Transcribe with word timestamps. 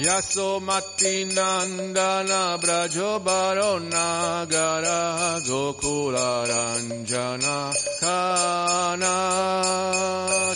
Yasomati 0.00 1.26
Nandana 1.36 2.56
Brajobaro 2.58 3.78
Nagara 3.92 5.38
Gokula 5.46 6.46
Ranjana 6.48 7.70
Kana. 8.00 9.16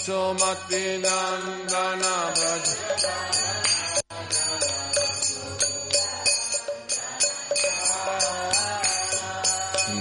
Somati 0.01 0.85
Nandana 1.05 2.15
Brajobaro 2.35 3.35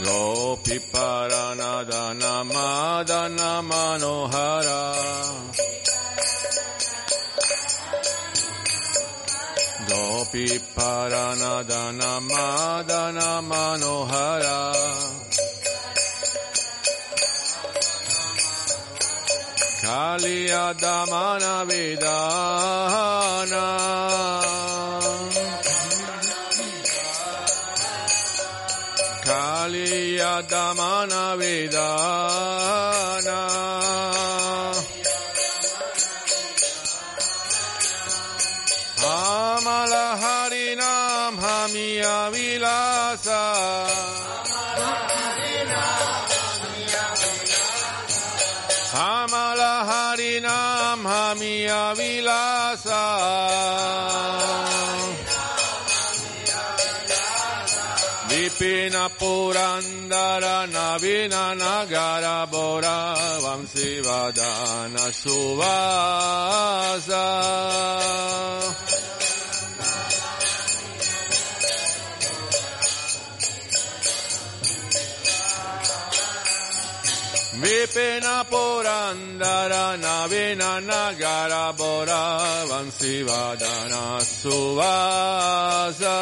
Gopi 0.04 0.80
Paranadana 0.92 2.44
Madana 2.54 3.52
Manohara 3.70 5.43
Gopi 10.34 10.58
Paranadana 10.76 12.18
Madana 12.28 13.30
Manohara 13.50 14.74
Kaliya 19.84 20.74
Damana 20.74 21.56
Vidana 21.70 23.66
Kaliya 29.24 30.36
mia 41.74 42.30
vilasa. 42.34 43.42
Amala 48.94 49.74
harinam 49.90 51.02
hamia 51.12 51.84
vilasa. 51.98 53.04
Vipina 58.30 59.04
purandara 59.20 60.58
navina 60.76 61.44
nagara 61.62 62.38
bora 62.52 63.00
vamsivadana 63.44 65.06
suvasa. 65.22 66.14
Amala 68.64 68.83
Vipina 77.74 78.46
Purandara 78.52 79.98
Navina 79.98 80.72
Nagara 80.90 81.74
Bora 81.76 82.22
Vansivadana 82.70 84.22
Suvasa 84.22 86.20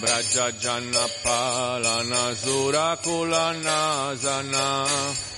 Braja 0.00 0.52
Jana 0.58 1.06
Palana 1.22 2.34
Zura 2.34 2.96
Kulana 3.04 4.14
Zana 4.16 5.33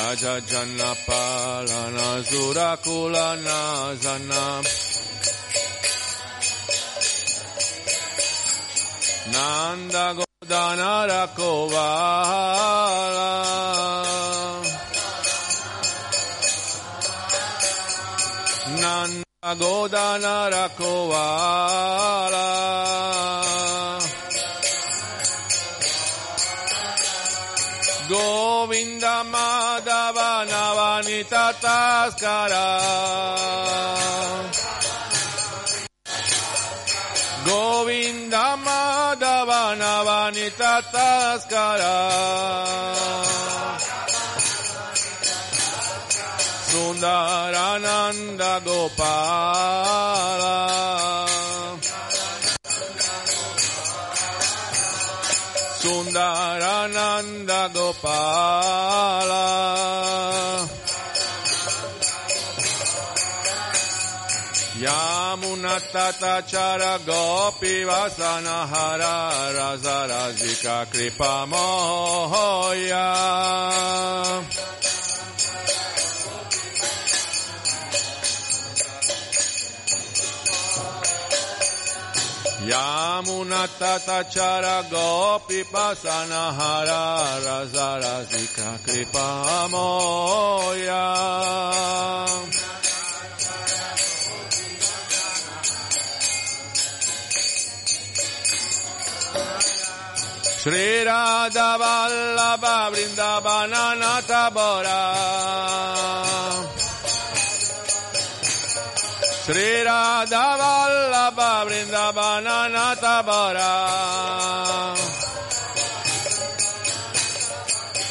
Braja 0.00 0.40
Jana 0.50 0.92
Palana 1.06 2.08
Zura 2.24 2.70
Nanda 9.32 10.06
Godana 10.18 10.92
Rakovala. 11.10 12.50
Nanda 18.80 19.50
Godana 19.60 20.36
Rakovala. 20.54 22.48
Govinda 28.08 29.14
Madhava 29.24 29.59
Navanita 31.30 31.54
Taskara 31.62 32.66
Govinda 37.46 38.46
Madhava 38.64 39.62
Navanita 39.78 40.82
Taskara 40.90 41.96
Sundarananda 46.70 48.52
Gopala. 48.66 50.58
Sundarananda 55.80 57.60
Gopala 57.74 59.46
उन्नततचर 65.50 66.82
गोपी 67.08 67.72
वसन 67.84 68.46
हर 68.72 69.02
रज 69.56 69.86
रजिका 70.10 70.78
कृपा 70.92 71.32
मोया 71.52 73.06
यामुनततचर 83.32 84.64
गोपी 84.92 85.60
वसन 85.74 86.32
हर 86.58 86.90
रज 87.44 87.76
रजिका 88.02 88.70
कृपा 88.86 89.26
मोया 89.72 91.04
Shri 100.60 100.88
Radha 101.06 101.68
Vallabha 101.80 102.76
Vrindavana 102.92 103.84
Natabora 104.00 105.00
Shri 109.42 109.70
Radha 109.86 110.46
Vallabha 110.60 111.52
Vrindavana 111.64 112.58
Natabora 112.74 113.72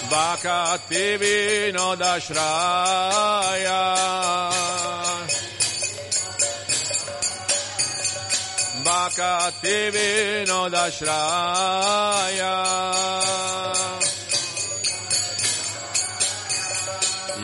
Bhakati 0.09 1.05
Vinodashraya 1.21 3.81
Bhakati 8.89 9.77
Vinodashraya. 9.93 12.55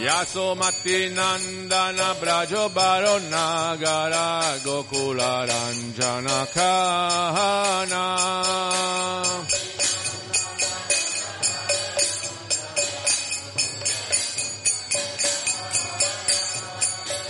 Yasomati 0.05 0.97
Nandana 1.13 2.09
Brajo 2.19 2.63
Baro 2.73 3.15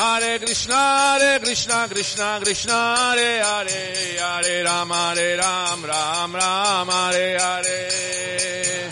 Hare 0.00 0.38
Krishna, 0.38 0.74
Hare 0.74 1.40
Krishna, 1.40 1.86
Krishna 1.86 2.40
Krishna, 2.42 2.72
Hare 2.72 3.42
Hare, 3.42 4.16
Hare 4.18 4.64
Ram, 4.64 4.88
Hare 4.88 5.36
Ram, 5.36 5.84
Ram 5.84 6.34
Ram, 6.34 6.88
Hare 6.88 7.38
Hare. 7.38 8.88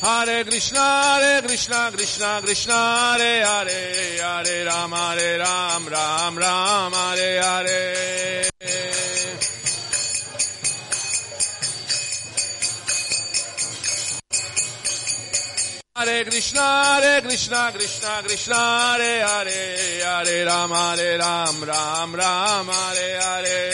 Hare 0.00 0.44
Krishna, 0.44 0.80
Hare 0.80 1.42
Krishna, 1.42 1.90
Krishna 1.92 2.40
Krishna, 2.42 2.72
Hare 2.72 3.44
Hare, 3.44 4.18
Hare 4.18 4.64
Ram, 4.64 4.92
Hare 4.92 5.38
Ram, 5.40 5.88
Ram 5.88 6.38
Ram, 6.38 6.92
Hare 6.92 7.42
Hare. 7.42 8.15
Hare 16.06 16.24
Krishna, 16.24 16.60
Hare 16.60 17.20
Krishna, 17.20 17.72
Krishna 17.74 18.22
Krishna, 18.22 18.54
Hare 18.54 19.26
Hare, 19.26 20.04
Hare 20.04 20.44
Ram, 20.44 20.70
Hare 20.70 21.18
Ram, 21.18 21.64
Ram 21.64 22.14
Ram, 22.14 22.68
Hare 22.68 23.20
Hare. 23.20 23.72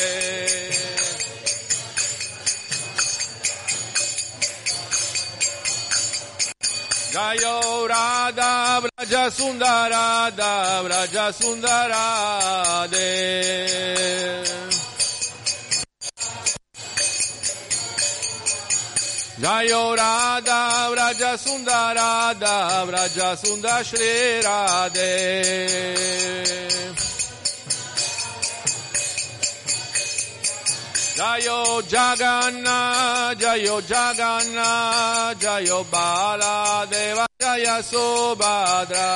Jayo 7.13 7.87
Radha 7.87 8.81
Vraja 8.81 9.31
Sundarada 9.31 10.83
Vraja 10.83 11.31
Sundarade 11.31 13.03
Jayo 19.43 19.97
Radha 19.97 20.89
Vraja 20.95 21.35
Sundarada 21.37 22.87
Vraja 22.87 23.35
Sundar 23.35 23.83
Radhe 24.47 25.13
Jayo 31.17 31.83
Jaganna, 31.83 33.35
Jayo 33.35 33.81
Jaganna, 33.83 35.35
Jayo 35.35 35.85
Bala 35.91 36.87
Deva, 36.89 37.27
Jaya 37.41 37.83
Subhadra. 37.83 39.13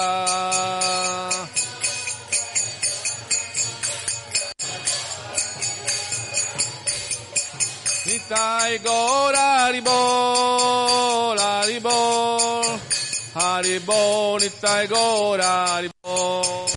Nitai 8.29 8.83
Gora 8.83 9.71
Haribol, 9.71 11.39
Haribol, 11.39 12.81
Haribol, 13.35 14.41
Nitai 14.41 14.89
Gora 14.89 15.67
Haribol. 15.71 16.73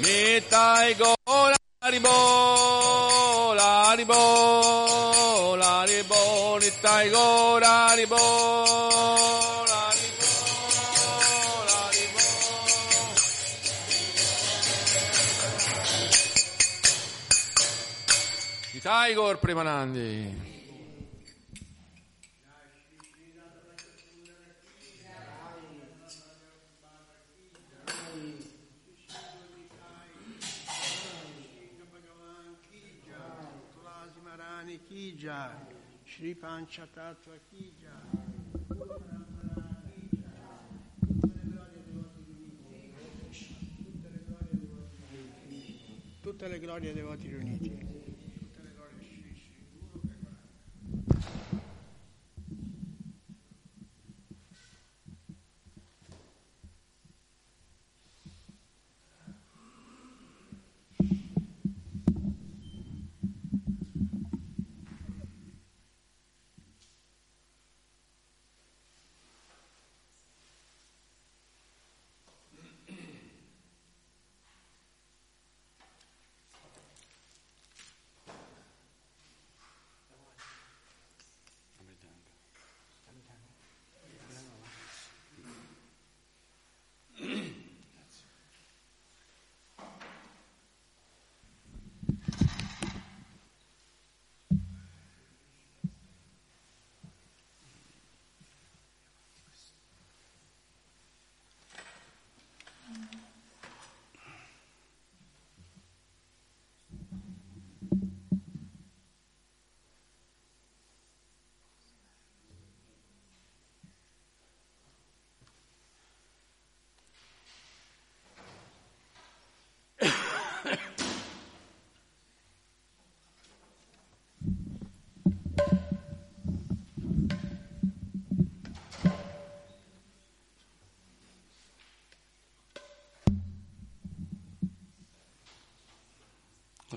Nitai 0.00 0.94
Gora 0.96 1.56
Haribol, 1.82 3.58
Haribol, 3.58 5.60
Haribol, 5.60 6.60
Nitai 6.62 7.10
Gora 7.10 7.90
Haribol, 7.90 9.41
Gaur 18.82 19.38
Premanandi. 19.38 20.34
Tulasi 33.70 34.20
Marani 34.24 34.80
Ki 34.88 35.14
Jai, 35.16 35.54
Shri 36.02 36.34
Panchatattva 36.34 37.38
Ki 37.48 37.72
Jai. 37.78 38.20
Tutte 46.20 46.48
le 46.48 46.58
glorie 46.58 46.88
ai 46.88 46.94
devoti 46.94 47.28
riuniti. 47.28 47.91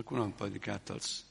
Qualcuno 0.04 0.22
ha 0.22 0.24
un 0.24 0.34
po' 0.34 0.48
di 0.48 0.58
cattles? 0.58 1.28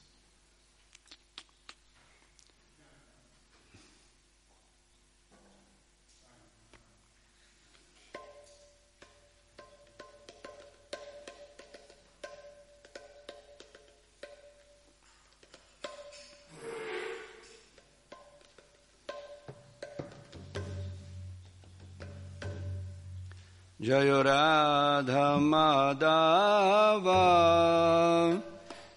जय 23.82 24.22
राधा 24.22 25.36
माधवा 25.36 27.22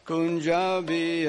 Kunjabi 0.08 1.28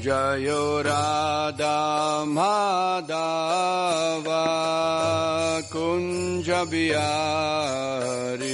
Jayo 0.00 0.80
Radha 0.82 2.24
Madhava 2.24 3.20
Bihari. 6.66 8.50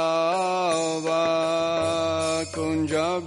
Kunja 2.53 3.22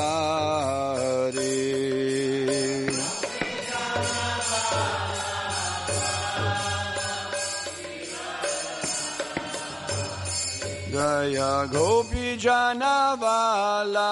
दया 10.93 11.51
गोपी 11.73 12.29
जानवाला 12.45 14.11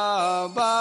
बा 0.57 0.73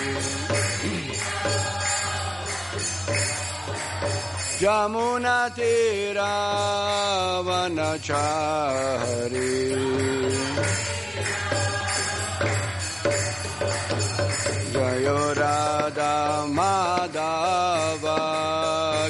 जमुनतीरावनचारी 7.82 9.50
जयो 14.74 15.18
राधा 15.38 16.14
माधवा 16.56 18.18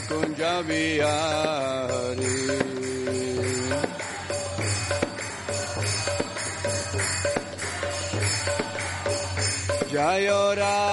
कुञ्ज 0.09 0.41
बिहारी 0.69 2.37
जयो 9.93 10.43
राधा 10.61 10.86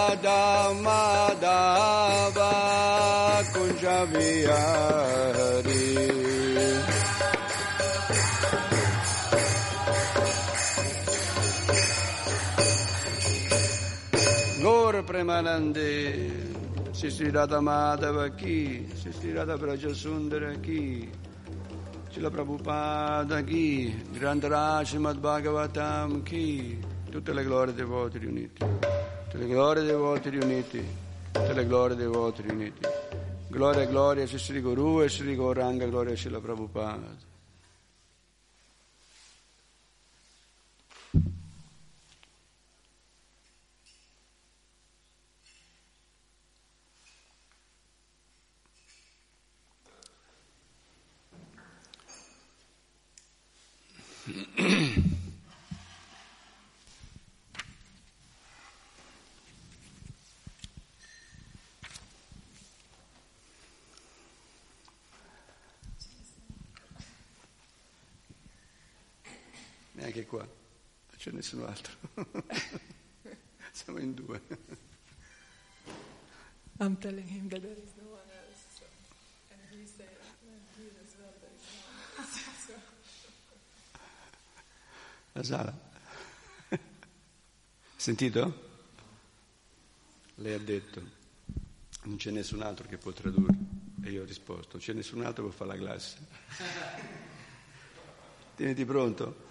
Premanande, 15.04 16.92
Sri 16.92 17.30
Radha 17.30 17.60
Madhava 17.60 18.34
Ki, 18.36 18.86
Sri 18.94 19.32
Radha 19.32 19.56
Braja 19.56 19.88
Sundara 19.94 20.60
Ki, 20.60 21.08
Srila 22.10 22.30
Prabhupada 22.30 23.46
Ki, 23.46 23.94
Grandaraj 24.12 24.98
Mad 24.98 25.20
Bhagavatam 25.20 26.24
Ki, 26.24 26.78
tutte 27.10 27.32
le 27.32 27.44
glorie 27.44 27.74
dei 27.74 27.84
voti 27.84 28.18
riuniti, 28.18 28.58
tutte 28.58 29.38
le 29.38 29.46
glorie 29.46 29.82
dei 29.82 29.94
voti 29.94 30.30
riuniti, 30.30 30.84
tutte 31.32 31.52
le 31.52 31.66
glorie 31.66 31.96
dei 31.96 32.06
voti 32.06 32.42
riuniti. 32.42 32.93
Gloria, 33.54 33.86
gloria 33.86 34.24
a 34.24 34.26
Sri 34.26 34.60
Guru 34.60 35.04
e 35.04 35.08
Sri 35.08 35.36
Gauranga, 35.36 35.86
gloria 35.86 36.14
a 36.14 36.16
Srila 36.16 36.40
Prabhupada. 36.40 37.32
Neanche 69.92 70.26
qua, 70.26 70.40
non 70.40 71.42
c'è 71.74 71.74
nessun 71.74 71.76
altro. 71.76 71.92
Siamo 73.72 73.98
in 73.98 74.14
due. 74.14 74.40
I'm 76.78 76.96
telling 76.98 77.26
him 77.26 77.48
that 77.48 77.60
there 77.62 77.76
is 77.76 77.92
no 77.96 78.10
one 78.10 78.30
else. 78.30 78.64
So, 78.78 78.84
and 79.50 79.60
he 79.70 79.84
said, 79.86 80.08
and 80.42 80.60
he 80.76 80.90
as 81.02 81.14
well, 81.18 81.32
there 81.40 81.50
is 81.54 81.62
no 81.66 81.72
one 81.86 81.96
else. 82.18 82.38
So, 82.66 82.74
La 85.32 85.42
sala. 85.42 85.72
Sentito? 87.96 88.72
Lei 90.36 90.52
ha 90.52 90.58
detto, 90.58 91.00
non 92.02 92.16
c'è 92.16 92.30
nessun 92.30 92.60
altro 92.62 92.86
che 92.86 92.98
può 92.98 93.12
tradurre. 93.12 93.54
E 94.02 94.10
io 94.10 94.22
ho 94.22 94.26
risposto, 94.26 94.72
non 94.72 94.80
c'è 94.82 94.92
nessun 94.92 95.24
altro 95.24 95.48
che 95.48 95.54
può 95.54 95.66
fare 95.66 95.78
la 95.78 95.84
classe. 95.84 96.18
Tieniti 98.56 98.84
pronto. 98.84 99.50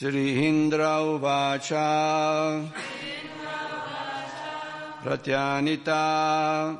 Srihindra 0.00 0.96
Uvacha 1.04 2.64
Pratyanita. 5.04 6.72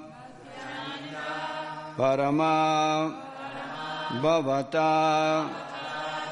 Parama. 1.98 3.12
Bhavata. 4.22 5.44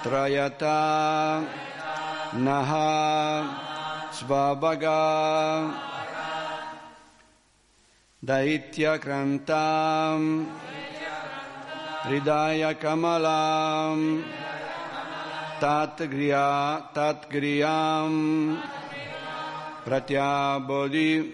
Trayata. 0.01 1.44
Naha. 2.40 3.44
Svabhaga. 4.11 5.68
Daitya 8.24 8.96
Krantam 8.96 10.48
Hridaya 15.59 16.92
Kamalam 16.92 16.92
Tatgriya 16.92 16.94
Tatgriyam 16.94 18.59
Pratyabodhi 19.85 21.33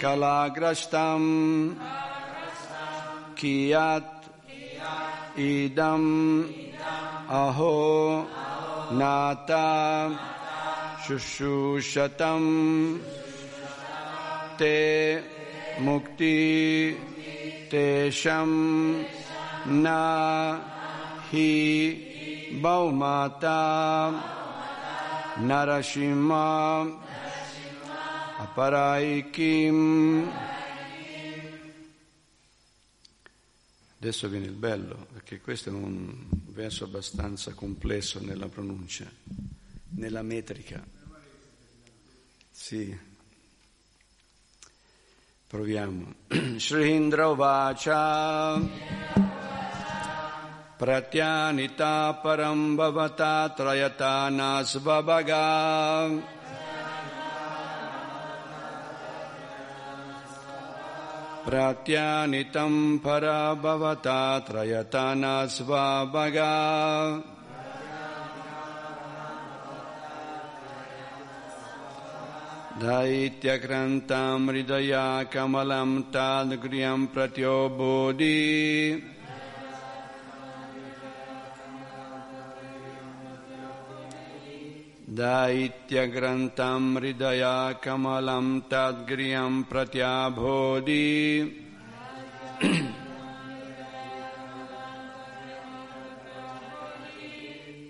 Kalagrastam 0.00 1.76
Kiyat 3.36 4.04
Idam 5.36 6.04
Aho 7.28 8.26
Nata 8.92 10.18
Shushushatam 11.02 12.44
Te 14.58 15.22
Mukti 15.80 16.96
Tesham 17.70 19.04
Na 19.66 20.60
Hi 21.30 22.11
Baumata 22.60 24.12
Narashima 25.36 26.98
Aparaikim 28.38 30.30
Adesso 34.02 34.28
viene 34.28 34.46
il 34.46 34.54
bello, 34.54 35.06
perché 35.12 35.40
questo 35.40 35.68
è 35.68 35.72
un 35.72 36.26
verso 36.46 36.82
abbastanza 36.82 37.54
complesso 37.54 38.20
nella 38.20 38.48
pronuncia, 38.48 39.08
nella 39.90 40.22
metrica. 40.22 40.84
Sì. 42.50 42.98
Proviamo. 45.46 46.14
Srindra 46.58 47.28
Vacha 47.28 49.21
Pratyanita 50.82 52.20
Param 52.24 52.74
Bhavata 52.76 53.54
Trayatana 53.54 54.66
Svabhaga 54.66 56.42
Pratyanitam 61.44 63.02
para 63.02 63.54
bhavata 63.54 64.42
trayatana 64.46 65.46
svabhaga 65.50 67.20
Daitya-krantam 72.78 74.46
hridaya 74.50 75.26
kamalam 75.30 76.10
tadgriyam 76.14 77.10
दैत्यग्रन्थं 85.18 86.84
हृदया 86.96 87.56
कमलं 87.72 88.46
तद्ग्रियं 88.60 89.62
प्रत्याभोदि 89.62 91.08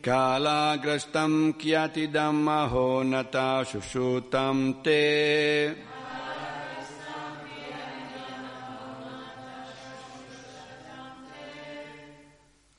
कालाग्रस्तं 0.04 1.52
कियतिदमहो 1.52 3.02
नता 3.02 3.62
शुश्रुतं 3.62 4.72
ते। 4.72 5.02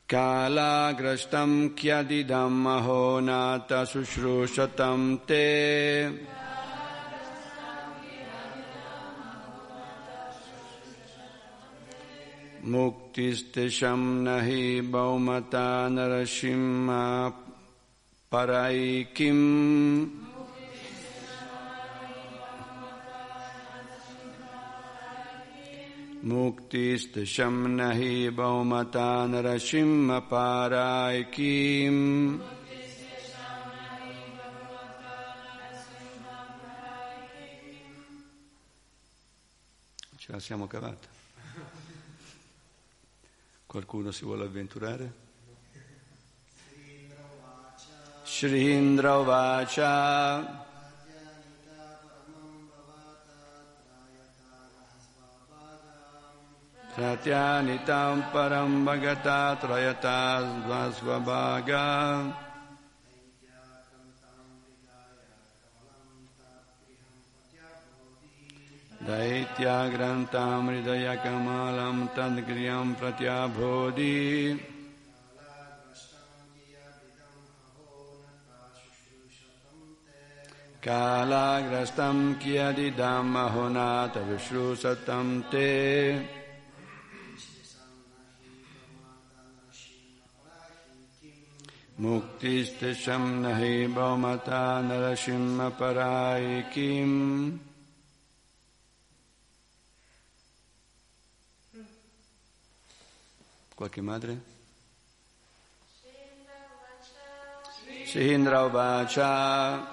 Shushutam 0.09 1.67
te 1.67 1.73
Kalagrastam 1.75 1.75
kyadidam 1.75 2.67
aho 2.67 3.19
nata 3.21 3.85
sushrushatam 3.85 5.25
te 5.25 6.09
Muktistesham 12.65 14.23
nahi 14.23 14.81
baumata 14.81 15.89
narashimha 15.89 17.33
paraikim 26.23 26.55
Muktistesham 26.63 27.75
nahi 27.75 28.29
baumata 28.29 29.27
narashimha 29.27 30.21
paraikim 30.29 31.97
Ce 40.17 40.31
la 40.31 40.39
siamo 40.39 40.67
cavata. 40.67 41.07
Qualcuno 43.65 44.12
si 44.12 44.23
vuole 44.23 44.45
avventurare? 44.45 45.12
Shrindra 48.23 49.17
Vacha 49.17 50.62
Pratyanitam 56.94 58.32
param 58.32 58.84
bhagata 58.84 59.56
trayata 59.61 60.42
svasvabhaga 60.66 61.87
दैत्याग्रन्थां 69.08 70.62
हृदयकमलं 70.68 72.00
तद्गृहं 72.16 72.88
प्रत्याभोधि 73.00 74.16
कालाग्रस्तं 80.87 82.18
कियदिदं 82.42 83.30
महोनाथ 83.34 84.18
विश्रुसतं 84.28 85.30
ते 85.54 85.70
मुक्तिस्तिशं 92.00 93.24
न 93.42 93.44
हि 93.58 93.72
बहुमता 93.94 94.62
नरसिंहपरायिकीम् 94.88 95.58
Qualche 103.78 104.02
madre? 104.02 104.40
Shindra 108.04 108.68
Vacha 108.68 109.87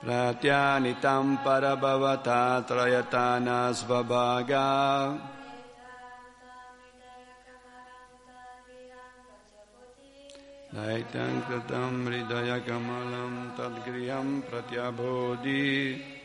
Pratyanitam 0.00 1.42
Parabhavata 1.42 2.64
Trayatana 2.64 3.74
Svabhaga 3.74 5.18
Daitam 10.74 11.42
Kratam 11.42 12.06
Hridaya 12.06 12.60
Kamalam 12.60 13.56
Tadgriyam 13.56 14.42
Pratyabodhi 14.42 16.18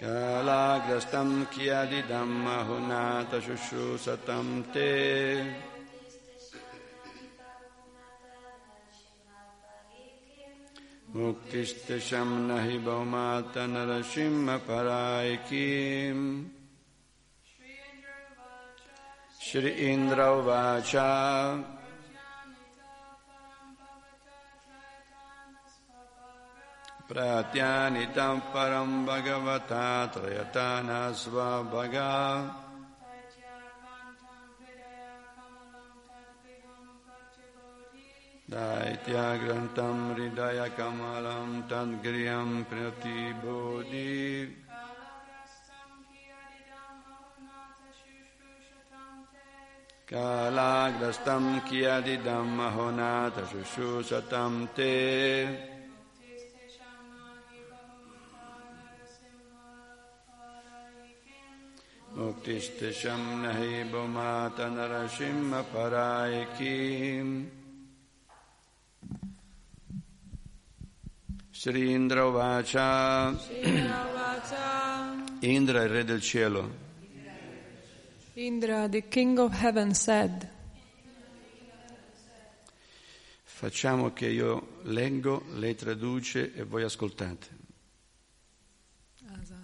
कालाग्रस्तं 0.00 1.30
कियदिदं 1.52 2.30
महुनाथ 2.44 3.32
शुश्रूषतं 3.46 4.46
ते 4.72 4.92
मुक्तिस्तिशं 11.16 12.30
न 12.48 12.50
हि 12.64 12.76
बहुमात 12.86 13.54
नरसिंहपरायिकीम् 13.74 14.64
श्री 19.54 19.70
इन्द्र 19.90 20.28
उवाच 20.38 20.92
प्रत्यानितं 27.10 28.38
परं 28.52 28.90
भगवता 29.06 29.84
त्रयतानस्वभगा 30.14 32.10
दैत्याग्रन्थं 38.52 39.98
हृदयकमलं 40.14 41.50
तद्गृहं 41.70 42.50
प्रतिबोधि 42.70 44.08
कालाग्रस्तं 50.10 51.44
कियदिदं 51.68 52.46
महोनाथ 52.56 53.36
शुश्रूषतं 53.52 54.54
ते 54.76 54.94
मुक्तिस्तिशं 62.16 63.22
न 63.42 63.44
हि 63.56 63.72
भूमात 63.92 64.58
नरसिंहपरायिकीम् 64.74 65.32
Sri 71.60 71.92
Indra 71.92 72.24
Vacha 72.30 73.36
Indra, 75.40 75.82
il 75.82 75.90
re 75.90 76.04
del 76.04 76.22
cielo, 76.22 76.83
Indra, 78.37 78.89
the 78.89 79.01
king 79.01 79.39
of 79.39 79.53
heaven, 79.53 79.93
said, 79.93 80.49
facciamo 83.43 84.11
che 84.11 84.27
io 84.27 84.81
leggo, 84.83 85.45
lei 85.53 85.73
traduce 85.73 86.53
e 86.53 86.63
voi 86.63 86.83
ascoltate. 86.83 87.63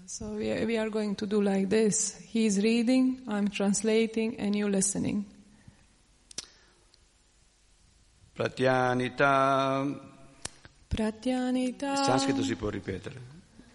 So 0.06 0.34
we 0.34 0.66
we 0.66 0.78
are 0.78 0.90
going 0.90 1.16
to 1.16 1.26
do 1.26 1.42
like 1.42 1.70
this. 1.70 2.18
He 2.18 2.46
is 2.46 2.60
reading, 2.60 3.22
I'm 3.28 3.50
translating, 3.50 4.38
and 4.40 4.54
you 4.54 4.68
listening. 4.68 5.26
Pratyanita, 8.34 9.86
Pratyanita, 10.88 11.96
sanscrito 12.04 12.42
si 12.44 12.56
può 12.56 12.70
ripetere. 12.70 13.22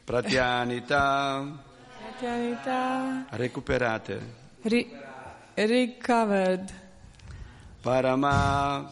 Pratyanita, 0.04 1.64
Pratyanita, 1.98 3.26
recuperate. 3.30 4.44
Re- 4.68 4.86
recovered, 5.56 6.72
Parama, 7.82 8.90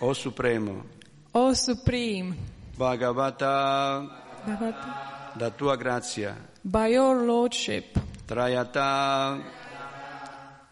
o 0.00 0.12
Supremo, 0.12 0.84
O 1.32 1.54
Supreme, 1.54 2.36
Bhagavata, 2.76 4.06
Bhagavata, 4.44 5.32
da 5.36 5.50
tua 5.50 5.76
grazia, 5.76 6.36
by 6.62 6.88
your 6.88 7.22
lordship, 7.24 7.98
Trayata, 8.26 9.40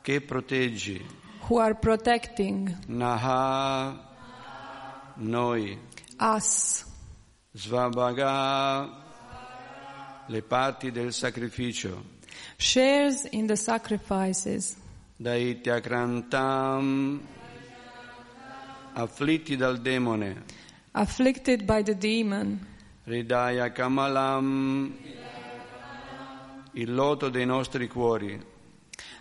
che 0.03 0.21
proteggi, 0.21 1.01
who 1.49 1.59
are 1.59 1.75
protecting 1.75 2.77
Naha, 2.89 3.97
noi, 5.17 5.79
us, 6.19 6.85
Svabhaga, 7.55 8.91
le 10.27 10.43
parti 10.43 10.91
del 10.91 11.13
sacrificio, 11.13 12.13
shares 12.57 13.25
in 13.27 13.47
the 13.47 13.57
sacrifices, 13.57 14.77
Daitya 15.17 15.81
afflitti 18.95 19.57
dal 19.57 19.77
demone, 19.79 20.45
afflicted 20.93 21.67
by 21.67 21.83
the 21.83 21.95
demon, 21.95 22.65
Ridaya 23.07 23.73
Kamalam, 23.73 24.93
il 26.73 26.95
loto 26.95 27.29
dei 27.29 27.45
nostri 27.45 27.89
cuori, 27.89 28.41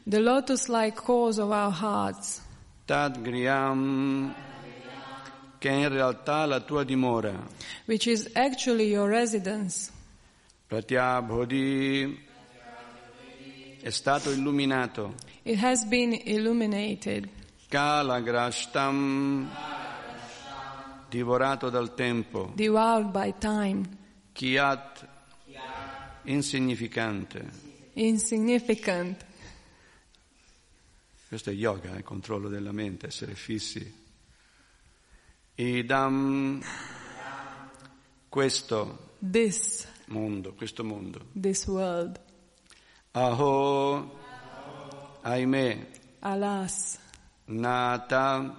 the 0.05 0.19
lotus-like 0.19 0.95
cause 0.95 1.39
of 1.39 1.51
our 1.51 1.71
hearts, 1.71 2.41
Tad 2.85 3.21
Griyam, 3.21 4.33
che 5.57 5.69
è 5.69 5.73
in 5.73 5.89
realtà 5.89 6.45
la 6.45 6.59
tua 6.59 6.83
dimora, 6.83 7.33
which 7.85 8.05
is 8.07 8.29
actually 8.35 8.89
your 8.89 9.09
residence, 9.09 9.91
Pratyabhodhi, 10.67 12.31
è 13.83 13.89
stato 13.89 14.31
illuminato, 14.31 15.13
it 15.43 15.59
has 15.61 15.83
been 15.85 16.13
illuminated, 16.25 17.27
Kalagrashtam, 17.67 19.49
divorato 21.09 21.69
dal 21.69 21.93
tempo, 21.93 22.51
devoured 22.55 23.11
by 23.11 23.33
time, 23.37 23.83
Kiat, 24.31 25.07
insignificante. 26.23 27.49
insignificant. 27.93 29.25
Questo 31.27 31.49
è 31.49 31.53
yoga, 31.53 31.95
il 31.97 32.03
controllo 32.03 32.47
della 32.47 32.71
mente, 32.71 33.07
essere 33.07 33.33
fissi. 33.35 34.01
Idam, 35.55 36.61
questo 38.29 39.15
This, 39.19 39.87
mondo, 40.05 40.53
questo 40.53 40.83
mondo. 40.83 41.25
this 41.39 41.65
world, 41.67 42.19
Aho, 43.15 44.09
ahimè, 45.21 45.87
alas, 46.21 46.97
nata, 47.45 48.55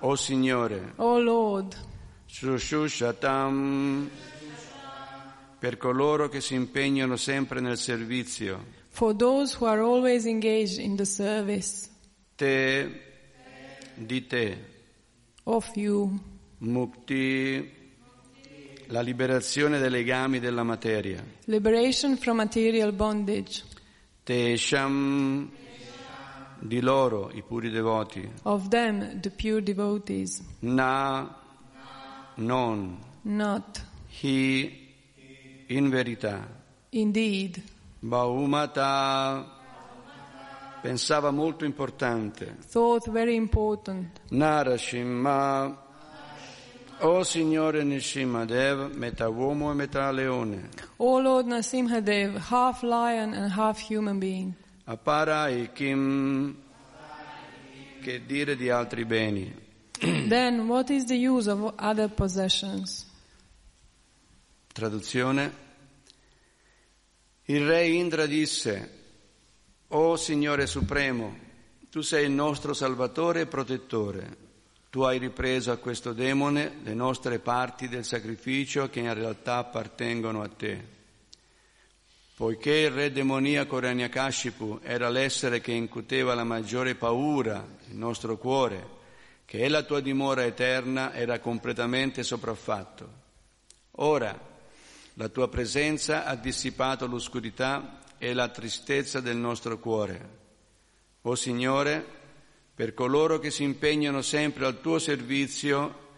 o 0.00 0.16
Signore, 0.16 0.94
O 0.96 1.20
Lord, 1.20 1.76
Shushushatam. 2.26 4.10
Per 5.56 5.76
coloro 5.76 6.28
che 6.28 6.40
si 6.40 6.54
impegnano 6.54 7.14
sempre 7.14 7.60
nel 7.60 7.78
servizio. 7.78 8.64
For 8.88 9.14
those 9.14 9.56
who 9.56 9.66
are 9.66 9.80
always 9.80 10.26
engaged 10.26 10.80
in 10.80 10.96
the 10.96 11.04
service. 11.04 11.88
Te 12.34 13.02
di 13.94 14.26
te, 14.26 14.58
of 15.44 15.70
you, 15.76 16.18
mukti, 16.58 17.81
la 18.92 19.00
liberazione 19.00 19.78
dai 19.78 19.88
legami 19.90 20.38
della 20.38 20.62
materia. 20.62 21.24
liberation 21.46 22.16
from 22.18 22.36
material 22.36 22.92
bondage, 22.92 23.62
Tesham 24.22 25.50
di 26.60 26.80
loro, 26.80 27.30
i 27.32 27.42
puri 27.42 27.70
devoti. 27.70 28.28
of 28.42 28.68
them, 28.68 29.18
the 29.20 29.30
pure 29.30 29.62
devotees, 29.62 30.40
Na, 30.60 31.34
non, 32.34 32.98
not 33.22 33.80
hi, 34.20 34.70
in 35.68 35.88
verità. 35.88 36.46
indeed. 36.90 37.62
Baumata 37.98 39.60
pensava 40.82 41.30
molto 41.30 41.64
importante. 41.64 42.56
Thought 42.68 43.08
very 43.10 43.36
important. 43.36 44.20
Narashimma, 44.30 45.78
o 47.04 47.24
Signore 47.24 47.82
Nishimadev, 47.82 48.94
metà 48.94 49.28
uomo 49.28 49.70
e 49.70 49.74
metà 49.74 50.10
leone. 50.12 50.68
O 50.98 51.20
Lord 51.20 51.46
Nasimhadev, 51.46 52.36
half 52.36 52.82
lion 52.82 53.34
and 53.34 53.50
half 53.50 53.80
human 53.80 54.18
being. 54.18 54.54
Appara 54.84 55.48
e 55.48 55.72
Kim, 55.72 56.56
che 58.00 58.24
dire 58.24 58.56
di 58.56 58.68
altri 58.70 59.04
beni. 59.04 59.52
then 60.28 60.68
what 60.68 60.90
is 60.90 61.04
the 61.06 61.16
use 61.16 61.48
of 61.48 61.74
other 61.78 62.08
possessions? 62.08 63.06
Traduzione. 64.72 65.60
Il 67.46 67.66
re 67.66 67.86
Indra 67.86 68.26
disse, 68.26 69.00
O 69.88 70.16
Signore 70.16 70.66
Supremo, 70.66 71.36
tu 71.90 72.00
sei 72.00 72.24
il 72.24 72.30
nostro 72.30 72.72
Salvatore 72.72 73.40
e 73.42 73.46
Protettore. 73.46 74.50
Tu 74.92 75.00
hai 75.00 75.16
ripreso 75.16 75.72
a 75.72 75.78
questo 75.78 76.12
demone 76.12 76.80
le 76.82 76.92
nostre 76.92 77.38
parti 77.38 77.88
del 77.88 78.04
sacrificio 78.04 78.90
che 78.90 79.00
in 79.00 79.14
realtà 79.14 79.56
appartengono 79.56 80.42
a 80.42 80.48
te. 80.48 80.84
Poiché 82.36 82.74
il 82.74 82.90
re 82.90 83.10
demoniaco 83.10 83.78
Ranyakashipu 83.78 84.80
era 84.82 85.08
l'essere 85.08 85.62
che 85.62 85.72
incuteva 85.72 86.34
la 86.34 86.44
maggiore 86.44 86.94
paura 86.94 87.66
nel 87.86 87.96
nostro 87.96 88.36
cuore, 88.36 88.86
che 89.46 89.60
è 89.60 89.68
la 89.70 89.82
tua 89.82 90.00
dimora 90.00 90.44
eterna, 90.44 91.14
era 91.14 91.38
completamente 91.38 92.22
sopraffatto. 92.22 93.08
Ora, 93.92 94.38
la 95.14 95.28
tua 95.30 95.48
presenza 95.48 96.26
ha 96.26 96.34
dissipato 96.34 97.06
l'oscurità 97.06 98.00
e 98.18 98.34
la 98.34 98.48
tristezza 98.48 99.20
del 99.20 99.38
nostro 99.38 99.78
cuore. 99.78 100.28
O 101.22 101.34
Signore, 101.34 102.20
per 102.82 102.94
coloro 102.94 103.38
che 103.38 103.52
si 103.52 103.62
impegnano 103.62 104.22
sempre 104.22 104.66
al 104.66 104.80
tuo 104.80 104.98
servizio, 104.98 106.08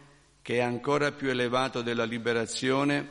che 0.40 0.54
è 0.54 0.60
ancora 0.60 1.12
più 1.12 1.28
elevato 1.28 1.82
della 1.82 2.04
liberazione, 2.04 3.06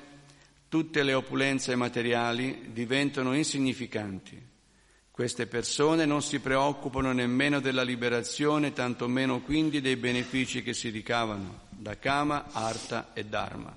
tutte 0.67 1.03
le 1.03 1.13
opulenze 1.13 1.75
materiali 1.75 2.69
diventano 2.73 3.35
insignificanti. 3.35 4.41
Queste 5.11 5.45
persone 5.45 6.05
non 6.05 6.23
si 6.23 6.39
preoccupano 6.39 7.11
nemmeno 7.11 7.59
della 7.59 7.83
liberazione, 7.83 8.73
tantomeno 8.73 9.41
quindi 9.41 9.81
dei 9.81 9.97
benefici 9.97 10.63
che 10.63 10.73
si 10.73 10.89
ricavano 10.89 11.67
da 11.69 11.95
Kama, 11.99 12.45
Arta 12.53 13.11
e 13.13 13.23
Dharma. 13.25 13.71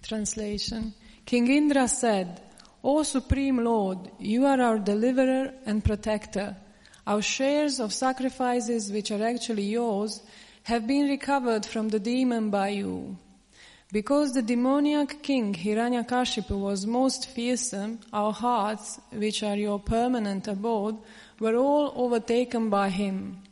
Translation 0.00 0.90
King 1.24 1.48
Indra 1.48 1.86
said, 1.86 2.40
O 2.80 3.02
Supreme 3.02 3.60
Lord, 3.60 4.10
you 4.20 4.46
are 4.46 4.62
our 4.62 4.78
deliverer 4.80 5.52
and 5.66 5.82
protector. 5.82 6.56
Our 7.06 7.22
shares 7.22 7.80
of 7.80 7.92
sacrifices, 7.92 8.92
which 8.92 9.10
are 9.10 9.24
actually 9.24 9.64
yours, 9.64 10.22
have 10.64 10.86
been 10.86 11.08
recovered 11.08 11.66
from 11.66 11.88
the 11.88 11.98
demon 11.98 12.50
by 12.50 12.68
you. 12.68 13.18
Because 13.92 14.32
the 14.32 14.42
demoniac 14.42 15.22
king 15.22 15.52
Hiranyakashipu 15.52 16.58
was 16.58 16.86
most 16.86 17.28
fearsome, 17.28 18.00
our 18.12 18.32
hearts, 18.32 19.00
which 19.10 19.42
are 19.42 19.56
your 19.56 19.78
permanent 19.78 20.48
abode, 20.48 20.96
were 21.40 21.56
all 21.56 21.92
overtaken 21.96 22.70
by 22.70 22.88
him. 22.88 23.42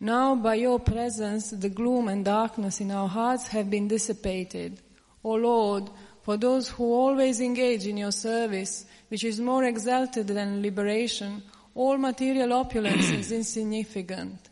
Now, 0.00 0.34
by 0.34 0.56
your 0.56 0.80
presence, 0.80 1.50
the 1.50 1.68
gloom 1.68 2.08
and 2.08 2.24
darkness 2.24 2.80
in 2.80 2.90
our 2.90 3.08
hearts 3.08 3.48
have 3.48 3.70
been 3.70 3.86
dissipated. 3.86 4.80
O 5.22 5.34
Lord, 5.34 5.88
for 6.22 6.36
those 6.36 6.68
who 6.68 6.84
always 6.84 7.40
engage 7.40 7.86
in 7.86 7.96
your 7.96 8.12
service, 8.12 8.84
which 9.08 9.24
is 9.24 9.40
more 9.40 9.64
exalted 9.64 10.26
than 10.26 10.62
liberation, 10.62 11.42
all 11.80 11.96
material 11.96 12.52
opulence 12.52 13.10
is 13.10 13.30
insignificant. 13.32 14.50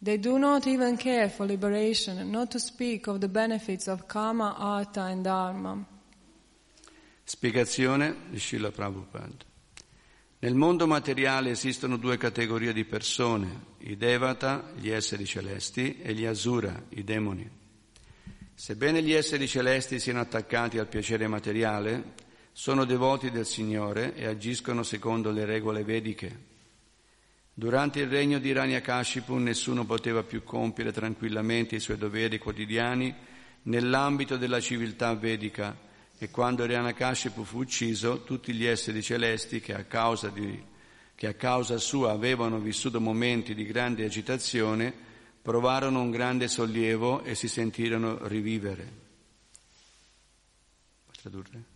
They 0.00 0.16
do 0.18 0.38
not 0.38 0.66
even 0.66 0.96
care 0.96 1.28
for 1.28 1.46
liberation, 1.46 2.30
not 2.30 2.50
to 2.52 2.58
speak 2.58 3.06
of 3.06 3.20
the 3.20 3.28
benefits 3.28 3.86
of 3.88 4.08
karma, 4.08 4.56
artha, 4.58 5.02
and 5.02 5.22
dharma. 5.22 5.84
Spiegazione 7.24 8.16
di 8.30 8.38
Srila 8.38 8.70
Prabhupada. 8.70 9.50
Nel 10.40 10.54
mondo 10.54 10.88
materiale 10.88 11.50
esistono 11.50 11.98
due 11.98 12.16
categorie 12.16 12.72
di 12.72 12.84
persone, 12.84 13.66
i 13.80 13.96
Devata, 13.96 14.72
gli 14.74 14.88
esseri 14.88 15.24
celesti, 15.24 15.98
e 15.98 16.14
gli 16.14 16.24
Asura, 16.24 16.82
i 16.88 17.04
demoni. 17.04 17.48
Sebbene 18.54 19.02
gli 19.02 19.12
esseri 19.12 19.46
celesti 19.46 20.00
siano 20.00 20.20
attaccati 20.20 20.78
al 20.78 20.88
piacere 20.88 21.28
materiale, 21.28 22.14
sono 22.50 22.84
devoti 22.84 23.30
del 23.30 23.46
Signore 23.46 24.14
e 24.16 24.26
agiscono 24.26 24.82
secondo 24.82 25.30
le 25.30 25.44
regole 25.44 25.84
vediche. 25.84 26.50
Durante 27.54 28.00
il 28.00 28.08
regno 28.08 28.38
di 28.38 28.50
Ranyakashipu 28.50 29.34
nessuno 29.36 29.84
poteva 29.84 30.22
più 30.22 30.42
compiere 30.42 30.90
tranquillamente 30.90 31.76
i 31.76 31.80
suoi 31.80 31.98
doveri 31.98 32.38
quotidiani 32.38 33.14
nell'ambito 33.64 34.38
della 34.38 34.58
civiltà 34.58 35.14
vedica 35.14 35.76
e 36.16 36.30
quando 36.30 36.64
Ranyakashipu 36.64 37.44
fu 37.44 37.58
ucciso 37.58 38.22
tutti 38.22 38.54
gli 38.54 38.64
esseri 38.64 39.02
celesti 39.02 39.60
che 39.60 39.74
a 39.74 39.84
causa, 39.84 40.28
di, 40.28 40.62
che 41.14 41.26
a 41.26 41.34
causa 41.34 41.76
sua 41.76 42.12
avevano 42.12 42.58
vissuto 42.58 43.00
momenti 43.02 43.54
di 43.54 43.66
grande 43.66 44.04
agitazione 44.04 45.10
provarono 45.42 46.00
un 46.00 46.10
grande 46.10 46.48
sollievo 46.48 47.22
e 47.22 47.34
si 47.34 47.48
sentirono 47.48 48.26
rivivere. 48.28 49.00
Puoi 51.04 51.16
tradurre? 51.20 51.71